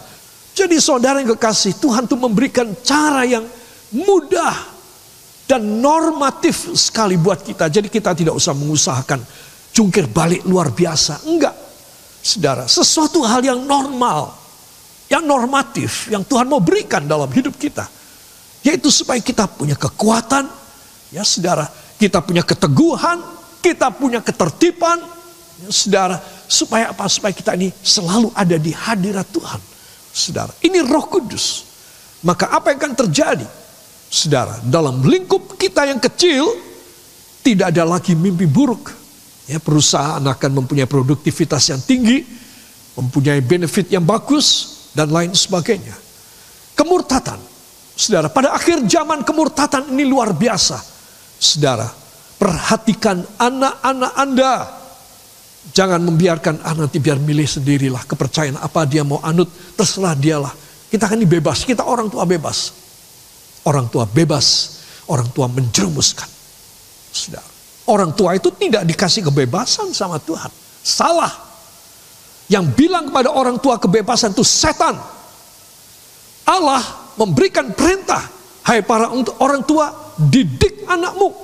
Jadi 0.53 0.77
saudara 0.77 1.17
yang 1.17 1.33
kekasih, 1.33 1.81
Tuhan 1.81 2.05
tuh 2.05 2.19
memberikan 2.21 2.69
cara 2.85 3.25
yang 3.25 3.41
mudah 3.89 4.53
dan 5.49 5.81
normatif 5.81 6.77
sekali 6.77 7.17
buat 7.17 7.41
kita. 7.41 7.73
Jadi 7.73 7.89
kita 7.89 8.13
tidak 8.13 8.37
usah 8.37 8.53
mengusahakan 8.53 9.25
jungkir 9.73 10.05
balik 10.05 10.45
luar 10.45 10.69
biasa. 10.69 11.25
Enggak. 11.25 11.55
Saudara, 12.21 12.69
sesuatu 12.69 13.25
hal 13.25 13.41
yang 13.41 13.65
normal, 13.65 14.37
yang 15.09 15.25
normatif, 15.25 16.05
yang 16.13 16.21
Tuhan 16.21 16.45
mau 16.45 16.61
berikan 16.61 17.01
dalam 17.09 17.27
hidup 17.33 17.57
kita. 17.57 17.89
Yaitu 18.61 18.93
supaya 18.93 19.17
kita 19.17 19.49
punya 19.49 19.73
kekuatan, 19.73 20.45
ya 21.09 21.25
saudara, 21.25 21.65
kita 21.97 22.21
punya 22.21 22.45
keteguhan, 22.45 23.17
kita 23.57 23.89
punya 23.89 24.21
ketertiban, 24.21 25.01
ya 25.65 25.69
saudara, 25.73 26.21
supaya 26.45 26.93
apa? 26.93 27.09
Supaya 27.09 27.33
kita 27.33 27.57
ini 27.57 27.73
selalu 27.81 28.29
ada 28.37 28.53
di 28.61 28.69
hadirat 28.69 29.25
Tuhan. 29.33 29.61
Saudara, 30.13 30.53
ini 30.61 30.77
roh 30.85 31.09
kudus. 31.09 31.65
Maka 32.21 32.53
apa 32.53 32.69
yang 32.69 32.85
akan 32.85 32.93
terjadi? 33.01 33.49
Saudara, 34.13 34.61
dalam 34.61 35.01
lingkup 35.01 35.57
kita 35.57 35.89
yang 35.89 35.97
kecil, 35.97 36.53
tidak 37.41 37.73
ada 37.73 37.81
lagi 37.81 38.13
mimpi 38.13 38.45
buruk 38.45 39.00
Ya, 39.49 39.57
perusahaan 39.57 40.21
akan 40.21 40.51
mempunyai 40.63 40.85
produktivitas 40.85 41.73
yang 41.73 41.81
tinggi, 41.81 42.23
mempunyai 42.95 43.41
benefit 43.41 43.89
yang 43.89 44.05
bagus, 44.05 44.77
dan 44.91 45.11
lain 45.11 45.31
sebagainya. 45.31 45.95
Kemurtatan. 46.75 47.39
Saudara, 47.95 48.31
pada 48.31 48.55
akhir 48.55 48.87
zaman 48.87 49.21
kemurtatan 49.21 49.91
ini 49.91 50.07
luar 50.07 50.33
biasa. 50.33 50.79
Saudara, 51.37 51.87
perhatikan 52.39 53.21
anak-anak 53.37 54.13
Anda. 54.15 54.53
Jangan 55.61 56.01
membiarkan 56.01 56.65
ah 56.65 56.73
nanti 56.73 56.97
biar 56.97 57.21
milih 57.21 57.45
sendirilah 57.45 58.01
kepercayaan 58.09 58.57
apa 58.57 58.81
dia 58.89 59.05
mau 59.05 59.21
anut, 59.21 59.45
terserah 59.77 60.17
dialah. 60.17 60.53
Kita 60.89 61.05
kan 61.05 61.21
bebas, 61.21 61.61
kita 61.61 61.85
orang 61.85 62.09
tua 62.09 62.25
bebas. 62.25 62.73
Orang 63.61 63.93
tua 63.93 64.09
bebas, 64.09 64.81
orang 65.05 65.29
tua 65.29 65.45
menjerumuskan. 65.45 66.25
Saudara. 67.13 67.50
Orang 67.91 68.15
tua 68.15 68.39
itu 68.39 68.47
tidak 68.55 68.87
dikasih 68.87 69.27
kebebasan 69.27 69.91
sama 69.91 70.15
Tuhan. 70.15 70.47
Salah. 70.79 71.51
Yang 72.47 72.71
bilang 72.79 73.11
kepada 73.11 73.35
orang 73.35 73.59
tua 73.59 73.75
kebebasan 73.75 74.31
itu 74.31 74.47
setan. 74.47 74.95
Allah 76.47 77.11
memberikan 77.19 77.75
perintah. 77.75 78.23
Hai 78.63 78.79
para 78.79 79.11
orang 79.43 79.67
tua, 79.67 79.91
didik 80.15 80.87
anakmu. 80.87 81.35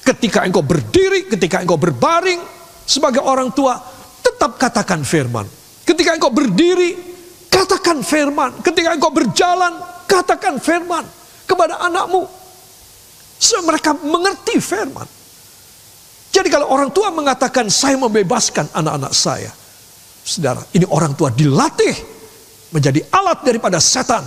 Ketika 0.00 0.48
engkau 0.48 0.64
berdiri, 0.64 1.28
ketika 1.28 1.60
engkau 1.60 1.76
berbaring 1.76 2.40
sebagai 2.88 3.20
orang 3.20 3.52
tua, 3.52 3.76
tetap 4.24 4.56
katakan 4.56 5.04
firman. 5.04 5.44
Ketika 5.84 6.16
engkau 6.16 6.32
berdiri, 6.32 6.96
katakan 7.52 8.00
firman. 8.00 8.64
Ketika 8.64 8.96
engkau 8.96 9.12
berjalan, 9.12 9.76
katakan 10.08 10.56
firman 10.56 11.04
kepada 11.44 11.84
anakmu. 11.84 12.24
Supaya 13.36 13.76
mereka 13.76 13.90
mengerti 14.00 14.56
firman. 14.56 15.21
Jadi 16.32 16.48
kalau 16.48 16.72
orang 16.72 16.88
tua 16.88 17.12
mengatakan 17.12 17.68
saya 17.68 18.00
membebaskan 18.00 18.72
anak-anak 18.72 19.12
saya. 19.12 19.52
Saudara, 20.24 20.64
ini 20.72 20.88
orang 20.88 21.12
tua 21.12 21.28
dilatih 21.28 21.92
menjadi 22.72 23.04
alat 23.12 23.44
daripada 23.44 23.76
setan. 23.76 24.24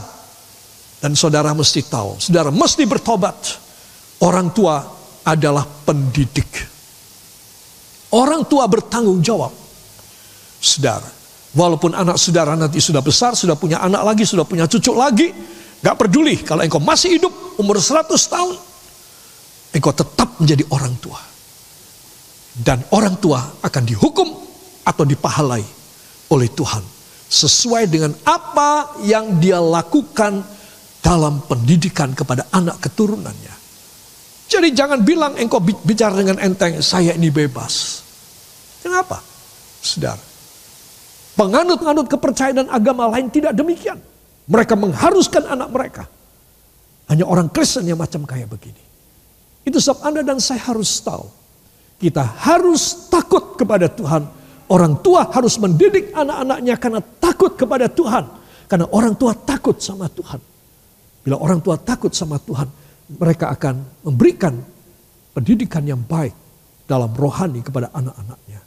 Dan 1.01 1.17
saudara 1.17 1.51
mesti 1.51 1.81
tahu, 1.81 2.21
saudara 2.21 2.53
mesti 2.53 2.85
bertobat. 2.85 3.37
Orang 4.21 4.53
tua 4.53 4.79
adalah 5.25 5.65
pendidik. 5.65 6.47
Orang 8.13 8.45
tua 8.45 8.69
bertanggung 8.69 9.19
jawab. 9.19 9.51
Saudara, 10.61 11.09
walaupun 11.57 11.97
anak 11.97 12.21
saudara 12.21 12.53
nanti 12.53 12.79
sudah 12.79 13.01
besar, 13.01 13.33
sudah 13.33 13.57
punya 13.57 13.81
anak 13.81 14.01
lagi, 14.05 14.23
sudah 14.23 14.45
punya 14.45 14.69
cucu 14.69 14.93
lagi, 14.93 15.33
gak 15.81 15.97
peduli 15.99 16.37
kalau 16.41 16.61
engkau 16.63 16.79
masih 16.79 17.17
hidup 17.17 17.33
umur 17.59 17.81
100 17.81 18.07
tahun, 18.07 18.55
engkau 19.73 19.93
tetap 19.93 20.37
menjadi 20.39 20.63
orang 20.71 20.95
tua. 21.01 21.34
Dan 22.55 22.79
orang 22.95 23.19
tua 23.19 23.43
akan 23.59 23.83
dihukum 23.83 24.27
atau 24.87 25.03
dipahalai 25.03 25.63
oleh 26.31 26.49
Tuhan. 26.55 26.83
Sesuai 27.25 27.89
dengan 27.91 28.15
apa 28.23 29.01
yang 29.03 29.41
dia 29.43 29.59
lakukan 29.59 30.45
dalam 31.03 31.43
pendidikan 31.43 32.15
kepada 32.15 32.47
anak 32.55 32.79
keturunannya. 32.79 33.55
Jadi 34.45 34.71
jangan 34.71 35.01
bilang 35.01 35.33
engkau 35.35 35.59
bicara 35.59 36.15
dengan 36.15 36.37
enteng, 36.39 36.79
saya 36.79 37.17
ini 37.17 37.33
bebas. 37.33 38.05
Kenapa? 38.85 39.19
Saudara, 39.81 40.21
penganut-penganut 41.33 42.07
kepercayaan 42.09 42.65
dan 42.65 42.67
agama 42.69 43.09
lain 43.09 43.29
tidak 43.33 43.57
demikian. 43.57 43.97
Mereka 44.45 44.77
mengharuskan 44.77 45.49
anak 45.49 45.69
mereka. 45.73 46.03
Hanya 47.09 47.25
orang 47.25 47.49
Kristen 47.49 47.85
yang 47.85 47.97
macam 47.97 48.25
kayak 48.25 48.49
begini. 48.49 48.81
Itu 49.65 49.81
sebab 49.81 50.05
Anda 50.05 50.21
dan 50.21 50.37
saya 50.37 50.61
harus 50.69 51.01
tahu. 51.01 51.44
Kita 51.95 52.23
harus 52.43 53.07
takut 53.07 53.55
kepada 53.55 53.87
Tuhan. 53.87 54.27
Orang 54.65 54.99
tua 54.99 55.29
harus 55.29 55.55
mendidik 55.61 56.11
anak-anaknya 56.11 56.75
karena 56.81 57.01
takut 57.21 57.53
kepada 57.53 57.85
Tuhan. 57.87 58.25
Karena 58.65 58.89
orang 58.89 59.13
tua 59.13 59.37
takut 59.37 59.77
sama 59.77 60.09
Tuhan. 60.09 60.41
Bila 61.21 61.37
orang 61.41 61.61
tua 61.61 61.77
takut 61.77 62.13
sama 62.13 62.41
Tuhan, 62.41 62.69
mereka 63.17 63.53
akan 63.53 64.05
memberikan 64.05 64.57
pendidikan 65.33 65.85
yang 65.85 66.01
baik 66.01 66.33
dalam 66.89 67.13
rohani 67.13 67.61
kepada 67.61 67.93
anak-anaknya. 67.93 68.61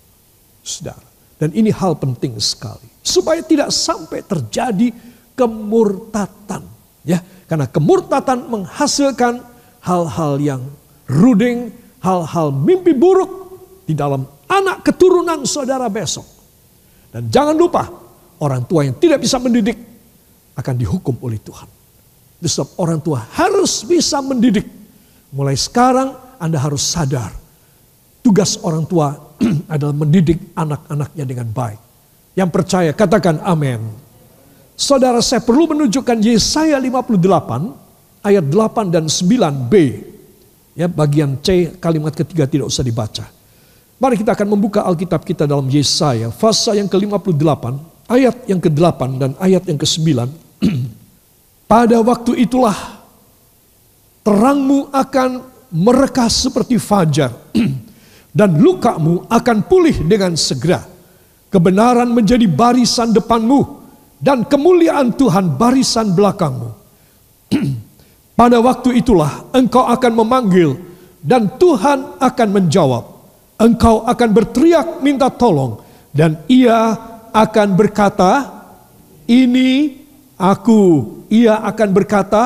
Saudara. 0.62 1.06
Dan 1.38 1.54
ini 1.54 1.70
hal 1.70 1.94
penting 1.94 2.34
sekali. 2.42 2.86
Supaya 2.98 3.38
tidak 3.46 3.70
sampai 3.70 4.26
terjadi 4.26 4.90
kemurtatan. 5.38 6.66
Ya, 7.06 7.22
karena 7.46 7.70
kemurtatan 7.70 8.50
menghasilkan 8.50 9.40
hal-hal 9.80 10.42
yang 10.42 10.62
ruding, 11.06 11.70
hal-hal 12.02 12.54
mimpi 12.54 12.94
buruk 12.94 13.30
di 13.88 13.94
dalam 13.96 14.22
anak 14.48 14.84
keturunan 14.86 15.44
saudara 15.44 15.86
besok. 15.88 16.26
Dan 17.08 17.32
jangan 17.32 17.56
lupa, 17.56 17.88
orang 18.44 18.68
tua 18.68 18.84
yang 18.84 18.96
tidak 19.00 19.24
bisa 19.24 19.40
mendidik 19.40 19.76
akan 20.58 20.74
dihukum 20.76 21.16
oleh 21.24 21.40
Tuhan. 21.40 21.68
Sebab 22.38 22.78
orang 22.78 23.02
tua 23.02 23.26
harus 23.34 23.82
bisa 23.82 24.22
mendidik. 24.22 24.66
Mulai 25.34 25.58
sekarang 25.58 26.14
Anda 26.38 26.62
harus 26.62 26.86
sadar. 26.86 27.34
Tugas 28.22 28.60
orang 28.62 28.86
tua 28.86 29.14
adalah 29.74 29.94
mendidik 29.94 30.54
anak-anaknya 30.54 31.24
dengan 31.26 31.48
baik. 31.50 31.80
Yang 32.38 32.50
percaya 32.54 32.90
katakan 32.94 33.42
amin. 33.42 33.82
Saudara 34.78 35.18
saya 35.18 35.42
perlu 35.42 35.66
menunjukkan 35.74 36.22
Yesaya 36.22 36.78
58 36.78 38.22
ayat 38.22 38.44
8 38.46 38.94
dan 38.94 39.10
9b 39.10 39.74
Ya, 40.78 40.86
bagian 40.86 41.34
C 41.42 41.74
kalimat 41.82 42.14
ketiga 42.14 42.46
tidak 42.46 42.70
usah 42.70 42.86
dibaca. 42.86 43.26
Mari 43.98 44.14
kita 44.14 44.30
akan 44.30 44.54
membuka 44.54 44.86
Alkitab 44.86 45.26
kita 45.26 45.42
dalam 45.42 45.66
Yesaya, 45.66 46.30
fasa 46.30 46.78
yang 46.78 46.86
ke-58, 46.86 47.64
ayat 48.06 48.46
yang 48.46 48.62
ke-8 48.62 49.00
dan 49.18 49.30
ayat 49.42 49.66
yang 49.66 49.74
ke-9. 49.74 50.30
Pada 51.74 51.98
waktu 51.98 52.46
itulah 52.46 52.78
terangmu 54.22 54.94
akan 54.94 55.50
merekah 55.74 56.30
seperti 56.30 56.78
fajar 56.78 57.34
dan 58.38 58.54
lukamu 58.54 59.26
akan 59.26 59.66
pulih 59.66 60.06
dengan 60.06 60.38
segera. 60.38 60.86
Kebenaran 61.50 62.06
menjadi 62.06 62.46
barisan 62.46 63.10
depanmu 63.10 63.82
dan 64.22 64.46
kemuliaan 64.46 65.10
Tuhan 65.10 65.58
barisan 65.58 66.14
belakangmu. 66.14 66.70
Pada 68.38 68.62
waktu 68.62 69.02
itulah 69.02 69.50
engkau 69.50 69.82
akan 69.82 70.12
memanggil 70.14 70.78
dan 71.18 71.58
Tuhan 71.58 72.22
akan 72.22 72.48
menjawab. 72.54 73.04
Engkau 73.58 74.06
akan 74.06 74.28
berteriak 74.30 75.02
minta 75.02 75.26
tolong 75.26 75.82
dan 76.14 76.46
ia 76.46 76.94
akan 77.34 77.74
berkata, 77.74 78.46
ini 79.26 79.98
aku. 80.38 80.82
Ia 81.34 81.66
akan 81.66 81.88
berkata, 81.90 82.42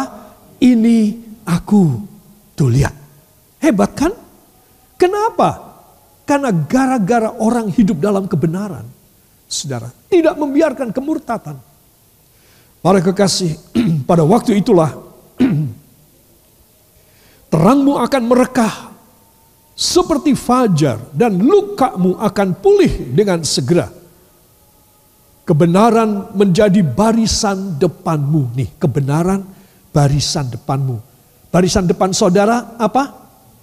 ini 0.65 1.21
aku. 1.45 2.01
Tuh 2.57 2.73
lihat, 2.73 2.97
hebat 3.61 3.93
kan? 3.93 4.17
Kenapa? 4.97 5.77
Karena 6.25 6.49
gara-gara 6.57 7.37
orang 7.37 7.69
hidup 7.69 8.01
dalam 8.01 8.25
kebenaran. 8.25 8.89
Saudara, 9.45 9.93
tidak 10.09 10.41
membiarkan 10.41 10.89
kemurtatan. 10.89 11.61
Para 12.81 13.05
kekasih, 13.05 13.61
pada 14.09 14.25
waktu 14.25 14.57
itulah 14.57 14.97
Terangmu 17.53 18.01
akan 18.01 18.23
merekah 18.33 18.75
seperti 19.77 20.33
fajar 20.33 20.97
dan 21.13 21.37
lukamu 21.37 22.17
akan 22.17 22.49
pulih 22.57 23.13
dengan 23.13 23.45
segera. 23.45 23.93
Kebenaran 25.45 26.33
menjadi 26.33 26.81
barisan 26.81 27.77
depanmu. 27.77 28.57
Nih, 28.57 28.73
kebenaran 28.81 29.45
barisan 29.93 30.49
depanmu. 30.49 30.97
Barisan 31.53 31.85
depan 31.85 32.17
saudara 32.17 32.73
apa? 32.81 33.13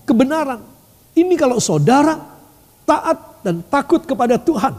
Kebenaran. 0.06 0.62
Ini 1.18 1.34
kalau 1.34 1.58
saudara 1.58 2.14
taat 2.86 3.42
dan 3.42 3.66
takut 3.66 4.06
kepada 4.06 4.38
Tuhan. 4.38 4.78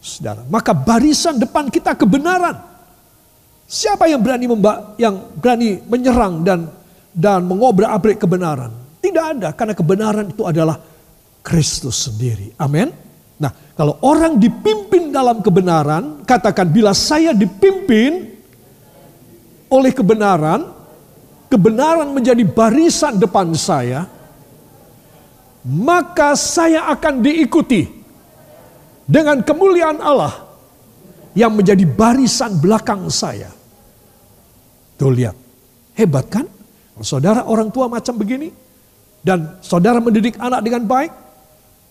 Saudara, 0.00 0.40
maka 0.48 0.72
barisan 0.72 1.36
depan 1.36 1.68
kita 1.68 1.92
kebenaran. 1.92 2.56
Siapa 3.68 4.08
yang 4.08 4.24
berani 4.24 4.48
memba 4.48 4.96
yang 4.96 5.36
berani 5.36 5.84
menyerang 5.84 6.40
dan 6.40 6.77
dan 7.18 7.42
mengobrak-abrik 7.42 8.22
kebenaran. 8.22 8.70
Tidak 9.02 9.24
ada, 9.34 9.50
karena 9.50 9.74
kebenaran 9.74 10.30
itu 10.30 10.46
adalah 10.46 10.78
Kristus 11.42 12.06
sendiri. 12.06 12.54
Amin. 12.62 12.94
Nah, 13.42 13.50
kalau 13.74 13.98
orang 14.06 14.38
dipimpin 14.38 15.10
dalam 15.10 15.42
kebenaran, 15.42 16.22
katakan 16.22 16.70
bila 16.70 16.94
saya 16.94 17.34
dipimpin 17.34 18.38
oleh 19.66 19.90
kebenaran, 19.90 20.70
kebenaran 21.50 22.14
menjadi 22.14 22.42
barisan 22.46 23.18
depan 23.18 23.50
saya, 23.54 24.06
maka 25.66 26.38
saya 26.38 26.86
akan 26.94 27.22
diikuti 27.22 27.86
dengan 29.06 29.42
kemuliaan 29.42 29.98
Allah 30.02 30.34
yang 31.38 31.54
menjadi 31.54 31.86
barisan 31.86 32.58
belakang 32.58 33.06
saya. 33.10 33.50
Tuh 34.98 35.14
lihat, 35.14 35.38
hebat 35.94 36.26
kan? 36.26 36.57
Saudara 37.00 37.46
orang 37.46 37.70
tua 37.70 37.86
macam 37.86 38.14
begini, 38.18 38.50
dan 39.22 39.58
saudara 39.62 39.98
mendidik 39.98 40.38
anak 40.38 40.62
dengan 40.62 40.82
baik, 40.86 41.12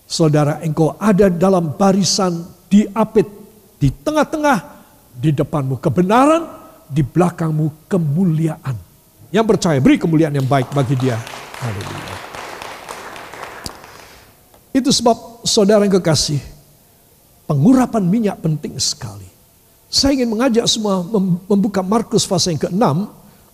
saudara 0.08 0.60
engkau 0.64 0.96
ada 0.96 1.28
dalam 1.28 1.76
barisan 1.76 2.44
diapit 2.68 3.28
di 3.76 3.88
tengah-tengah, 3.92 4.58
di 5.16 5.30
depanmu 5.32 5.80
kebenaran, 5.80 6.44
di 6.88 7.04
belakangmu 7.04 7.88
kemuliaan. 7.88 8.76
Yang 9.28 9.46
percaya 9.56 9.78
beri 9.80 10.00
kemuliaan 10.00 10.32
yang 10.32 10.48
baik 10.48 10.72
bagi 10.72 10.96
dia. 10.96 11.20
Haleluya. 11.60 12.16
Itu 14.72 14.88
sebab 14.88 15.44
saudara 15.44 15.84
yang 15.84 16.00
kekasih, 16.00 16.40
pengurapan 17.44 18.04
minyak 18.04 18.40
penting 18.40 18.76
sekali. 18.80 19.28
Saya 19.88 20.20
ingin 20.20 20.28
mengajak 20.32 20.68
semua 20.68 21.00
membuka 21.48 21.80
Markus 21.80 22.28
pasal 22.28 22.56
yang 22.56 22.68
ke-6 22.68 22.84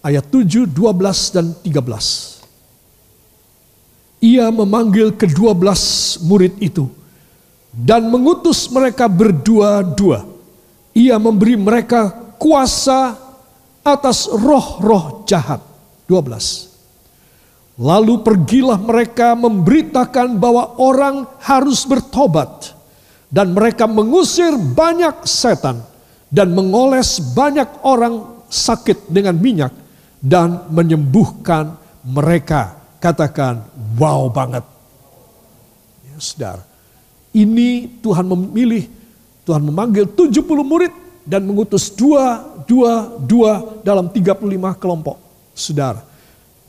ayat 0.04 0.28
7, 0.28 0.68
12 0.68 1.32
dan 1.32 1.56
13. 1.64 2.44
Ia 4.20 4.52
memanggil 4.52 5.16
kedua 5.16 5.56
belas 5.56 6.16
murid 6.20 6.60
itu 6.60 6.88
dan 7.72 8.08
mengutus 8.12 8.70
mereka 8.70 9.10
berdua-dua 9.10 10.36
Ia 10.94 11.18
memberi 11.18 11.58
mereka 11.58 12.06
kuasa 12.38 13.18
atas 13.82 14.30
roh-roh 14.30 15.26
jahat. 15.26 15.58
12. 16.06 17.82
Lalu 17.82 18.22
pergilah 18.22 18.78
mereka 18.78 19.34
memberitakan 19.34 20.38
bahwa 20.38 20.78
orang 20.78 21.26
harus 21.42 21.82
bertobat. 21.82 22.70
Dan 23.26 23.50
mereka 23.50 23.90
mengusir 23.90 24.54
banyak 24.54 25.26
setan 25.26 25.82
dan 26.30 26.54
mengoles 26.54 27.18
banyak 27.34 27.66
orang 27.82 28.46
sakit 28.46 29.10
dengan 29.10 29.34
minyak 29.34 29.74
dan 30.24 30.72
menyembuhkan 30.72 31.76
mereka. 32.00 32.80
Katakan, 32.96 33.60
wow 34.00 34.32
banget. 34.32 34.64
Ya, 36.08 36.16
saudara. 36.16 36.64
Ini 37.36 38.00
Tuhan 38.00 38.24
memilih, 38.24 38.88
Tuhan 39.44 39.60
memanggil 39.60 40.08
70 40.08 40.40
murid 40.64 40.92
dan 41.28 41.44
mengutus 41.44 41.92
dua, 41.92 42.40
dua, 42.64 43.12
dua 43.20 43.84
dalam 43.84 44.08
35 44.08 44.80
kelompok. 44.80 45.20
Saudara 45.52 46.14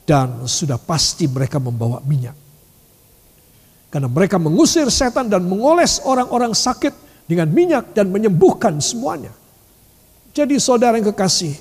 dan 0.06 0.46
sudah 0.46 0.78
pasti 0.78 1.26
mereka 1.26 1.58
membawa 1.58 1.98
minyak. 2.06 2.38
Karena 3.90 4.06
mereka 4.06 4.38
mengusir 4.38 4.86
setan 4.86 5.26
dan 5.26 5.42
mengoles 5.42 5.98
orang-orang 6.06 6.54
sakit 6.54 6.94
dengan 7.26 7.50
minyak 7.50 7.90
dan 7.90 8.06
menyembuhkan 8.14 8.78
semuanya. 8.78 9.34
Jadi 10.30 10.62
saudara 10.62 10.94
yang 10.94 11.10
kekasih, 11.10 11.58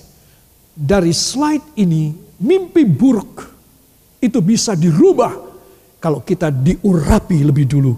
dari 0.76 1.16
slide 1.16 1.80
ini 1.80 2.12
mimpi 2.44 2.84
buruk 2.84 3.34
itu 4.20 4.40
bisa 4.44 4.76
dirubah 4.76 5.34
kalau 6.04 6.22
kita 6.22 6.52
diurapi 6.52 7.48
lebih 7.48 7.66
dulu 7.66 7.94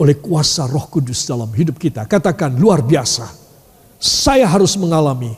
oleh 0.00 0.16
kuasa 0.18 0.66
roh 0.66 0.88
kudus 0.88 1.28
dalam 1.28 1.52
hidup 1.52 1.78
kita. 1.78 2.08
Katakan 2.08 2.56
luar 2.56 2.82
biasa. 2.82 3.28
Saya 4.02 4.50
harus 4.50 4.74
mengalami 4.74 5.30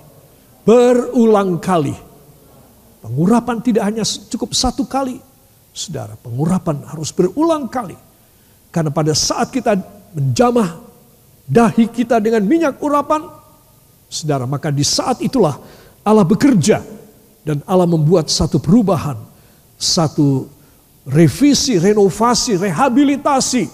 berulang 0.65 1.61
kali 1.61 1.93
Pengurapan 3.05 3.61
tidak 3.61 3.85
hanya 3.85 4.01
cukup 4.33 4.57
satu 4.57 4.89
kali. 4.89 5.21
Saudara, 5.77 6.17
pengurapan 6.17 6.89
harus 6.89 7.13
berulang 7.13 7.69
kali. 7.69 7.93
Karena 8.73 8.89
pada 8.89 9.13
saat 9.13 9.53
kita 9.53 9.77
menjamah 10.17 10.81
dahi 11.45 11.85
kita 11.93 12.17
dengan 12.17 12.41
minyak 12.49 12.81
urapan, 12.81 13.29
saudara, 14.09 14.49
maka 14.49 14.73
di 14.73 14.81
saat 14.81 15.21
itulah 15.21 15.61
Allah 16.05 16.23
bekerja 16.23 16.85
dan 17.43 17.65
Allah 17.65 17.89
membuat 17.89 18.29
satu 18.29 18.61
perubahan, 18.61 19.17
satu 19.81 20.47
revisi, 21.09 21.81
renovasi, 21.81 22.61
rehabilitasi, 22.61 23.65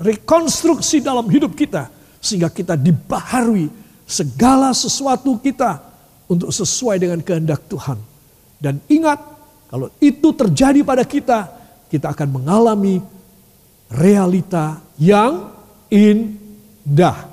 rekonstruksi 0.00 1.00
dalam 1.00 1.24
hidup 1.28 1.56
kita 1.56 1.88
sehingga 2.20 2.52
kita 2.52 2.76
dibaharui 2.76 3.68
segala 4.04 4.72
sesuatu 4.76 5.40
kita 5.40 5.80
untuk 6.28 6.52
sesuai 6.52 7.00
dengan 7.00 7.20
kehendak 7.24 7.64
Tuhan. 7.68 7.96
Dan 8.60 8.80
ingat, 8.88 9.20
kalau 9.68 9.92
itu 10.00 10.32
terjadi 10.32 10.80
pada 10.84 11.04
kita, 11.04 11.48
kita 11.92 12.12
akan 12.12 12.40
mengalami 12.40 13.00
realita 13.92 14.80
yang 14.98 15.52
indah. 15.92 17.28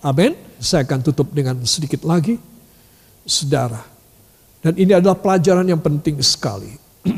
Amin. 0.00 0.32
Saya 0.58 0.82
akan 0.86 1.00
tutup 1.02 1.30
dengan 1.30 1.60
sedikit 1.66 2.02
lagi. 2.06 2.47
Saudara. 3.28 3.84
Dan 4.64 4.74
ini 4.80 4.96
adalah 4.96 5.20
pelajaran 5.20 5.68
yang 5.68 5.78
penting 5.84 6.16
sekali. 6.24 6.72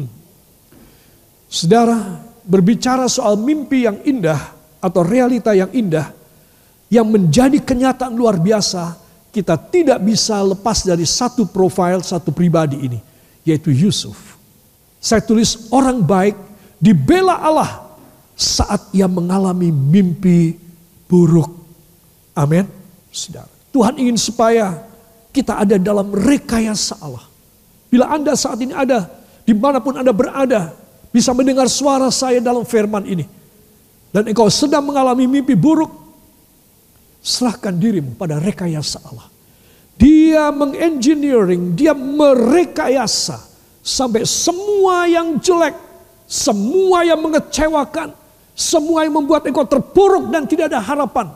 Saudara, 1.46 2.18
berbicara 2.42 3.06
soal 3.06 3.38
mimpi 3.38 3.86
yang 3.86 4.02
indah 4.02 4.58
atau 4.82 5.06
realita 5.06 5.54
yang 5.54 5.70
indah 5.70 6.10
yang 6.90 7.06
menjadi 7.06 7.62
kenyataan 7.62 8.18
luar 8.18 8.42
biasa, 8.42 8.98
kita 9.30 9.54
tidak 9.70 10.02
bisa 10.02 10.42
lepas 10.42 10.82
dari 10.82 11.06
satu 11.06 11.46
profil, 11.46 12.02
satu 12.02 12.34
pribadi 12.34 12.76
ini 12.82 12.98
yaitu 13.46 13.70
Yusuf. 13.70 14.36
Saya 15.00 15.22
tulis 15.24 15.70
orang 15.72 16.02
baik 16.02 16.36
dibela 16.76 17.40
Allah 17.40 17.94
saat 18.34 18.90
ia 18.92 19.06
mengalami 19.08 19.70
mimpi 19.70 20.58
buruk. 21.06 21.48
Amin. 22.36 22.66
Tuhan 23.70 23.94
ingin 23.96 24.18
supaya 24.18 24.89
kita 25.30 25.62
ada 25.62 25.78
dalam 25.78 26.10
rekayasa 26.10 26.98
Allah. 27.02 27.26
Bila 27.90 28.06
Anda 28.10 28.38
saat 28.38 28.58
ini 28.62 28.74
ada, 28.74 29.10
di 29.42 29.54
mana 29.54 29.82
pun 29.82 29.98
Anda 29.98 30.14
berada, 30.14 30.74
bisa 31.10 31.34
mendengar 31.34 31.66
suara 31.66 32.06
saya 32.14 32.38
dalam 32.38 32.62
firman 32.62 33.02
ini. 33.06 33.26
Dan 34.10 34.30
engkau 34.30 34.50
sedang 34.50 34.86
mengalami 34.86 35.26
mimpi 35.26 35.54
buruk, 35.54 35.90
serahkan 37.22 37.74
dirimu 37.74 38.14
pada 38.18 38.38
rekayasa 38.38 39.02
Allah. 39.06 39.26
Dia 40.00 40.48
mengengineering, 40.50 41.76
dia 41.76 41.92
merekayasa 41.92 43.36
sampai 43.84 44.24
semua 44.24 45.04
yang 45.10 45.36
jelek, 45.38 45.76
semua 46.30 47.04
yang 47.04 47.20
mengecewakan, 47.20 48.14
semua 48.56 49.04
yang 49.04 49.14
membuat 49.18 49.44
engkau 49.46 49.66
terpuruk 49.66 50.30
dan 50.32 50.46
tidak 50.48 50.72
ada 50.72 50.80
harapan. 50.80 51.30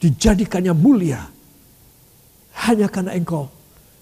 Dijadikannya 0.00 0.74
mulia. 0.76 1.35
Hanya 2.56 2.88
karena 2.88 3.12
engkau 3.12 3.52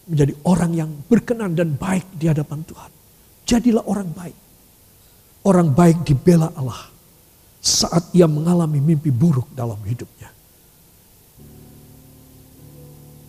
menjadi 0.06 0.32
orang 0.46 0.72
yang 0.76 0.90
berkenan 1.10 1.56
dan 1.56 1.74
baik 1.74 2.06
di 2.14 2.30
hadapan 2.30 2.62
Tuhan. 2.62 2.90
Jadilah 3.44 3.84
orang 3.88 4.08
baik. 4.14 4.36
Orang 5.44 5.76
baik 5.76 6.06
dibela 6.08 6.48
Allah 6.56 6.88
saat 7.64 8.12
ia 8.12 8.28
mengalami 8.28 8.80
mimpi 8.80 9.08
buruk 9.08 9.48
dalam 9.56 9.80
hidupnya. 9.84 10.28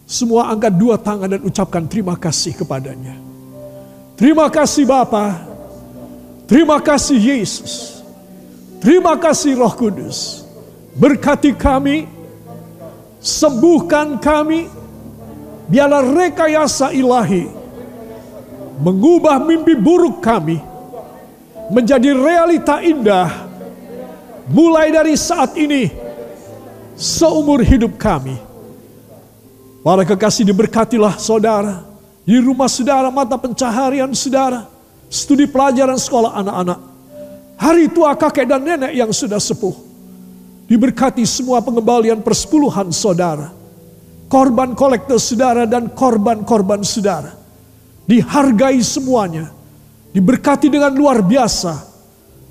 Semua 0.06 0.54
angkat 0.54 0.76
dua 0.76 1.00
tangan 1.02 1.32
dan 1.32 1.42
ucapkan 1.42 1.84
terima 1.90 2.14
kasih 2.20 2.54
kepadanya. 2.54 3.16
Terima 4.16 4.48
kasih 4.52 4.84
Bapa. 4.86 5.44
Terima 6.46 6.78
kasih 6.78 7.18
Yesus. 7.18 8.04
Terima 8.84 9.18
kasih 9.18 9.58
Roh 9.58 9.74
Kudus. 9.74 10.46
Berkati 10.94 11.58
kami. 11.58 12.06
Sembuhkan 13.18 14.22
kami. 14.22 14.70
Biarlah 15.66 16.04
rekayasa 16.06 16.94
ilahi. 16.94 17.50
Mengubah 18.82 19.42
mimpi 19.42 19.74
buruk 19.74 20.22
kami. 20.22 20.62
Menjadi 21.72 22.14
realita 22.14 22.82
indah. 22.86 23.50
Mulai 24.50 24.94
dari 24.94 25.18
saat 25.18 25.58
ini. 25.58 25.90
Seumur 26.96 27.60
hidup 27.60 28.00
kami 28.00 28.46
Para 29.86 30.02
kekasih 30.02 30.50
diberkatilah 30.50 31.22
saudara. 31.22 31.86
Di 32.26 32.42
rumah 32.42 32.66
saudara, 32.66 33.14
mata 33.14 33.38
pencaharian 33.38 34.10
saudara. 34.18 34.66
Studi 35.14 35.46
pelajaran 35.46 36.02
sekolah 36.02 36.34
anak-anak. 36.42 36.80
Hari 37.54 37.86
tua 37.94 38.18
kakek 38.18 38.50
dan 38.50 38.66
nenek 38.66 38.98
yang 38.98 39.14
sudah 39.14 39.38
sepuh. 39.38 39.78
Diberkati 40.66 41.22
semua 41.30 41.62
pengembalian 41.62 42.18
persepuluhan 42.18 42.90
saudara. 42.90 43.54
Korban 44.36 44.76
kolektor 44.76 45.16
saudara 45.16 45.64
dan 45.64 45.96
korban-korban 45.96 46.84
saudara. 46.84 47.32
Dihargai 48.04 48.84
semuanya. 48.84 49.48
Diberkati 50.12 50.68
dengan 50.68 50.92
luar 50.92 51.24
biasa. 51.24 51.88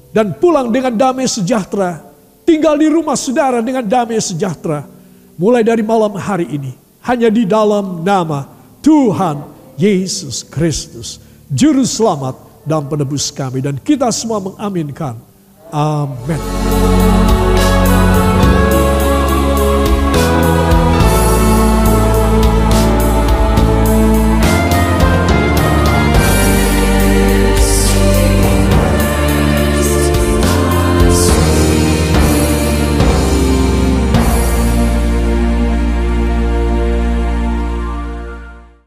Dan 0.08 0.32
pulang 0.40 0.72
dengan 0.72 0.96
damai 0.96 1.28
sejahtera. 1.28 2.00
Tinggal 2.48 2.80
di 2.80 2.88
rumah 2.88 3.20
saudara 3.20 3.60
dengan 3.60 3.84
damai 3.84 4.16
sejahtera. 4.16 4.88
Mulai 5.36 5.60
dari 5.60 5.84
malam 5.84 6.16
hari 6.16 6.48
ini 6.56 6.72
hanya 7.04 7.28
di 7.28 7.44
dalam 7.44 8.00
nama 8.00 8.48
Tuhan 8.80 9.44
Yesus 9.76 10.40
Kristus, 10.40 11.20
Juru 11.52 11.84
Selamat 11.84 12.40
dan 12.64 12.88
Penebus 12.88 13.28
kami. 13.28 13.60
Dan 13.60 13.76
kita 13.76 14.08
semua 14.08 14.40
mengaminkan. 14.40 15.20
Amin. 15.68 16.40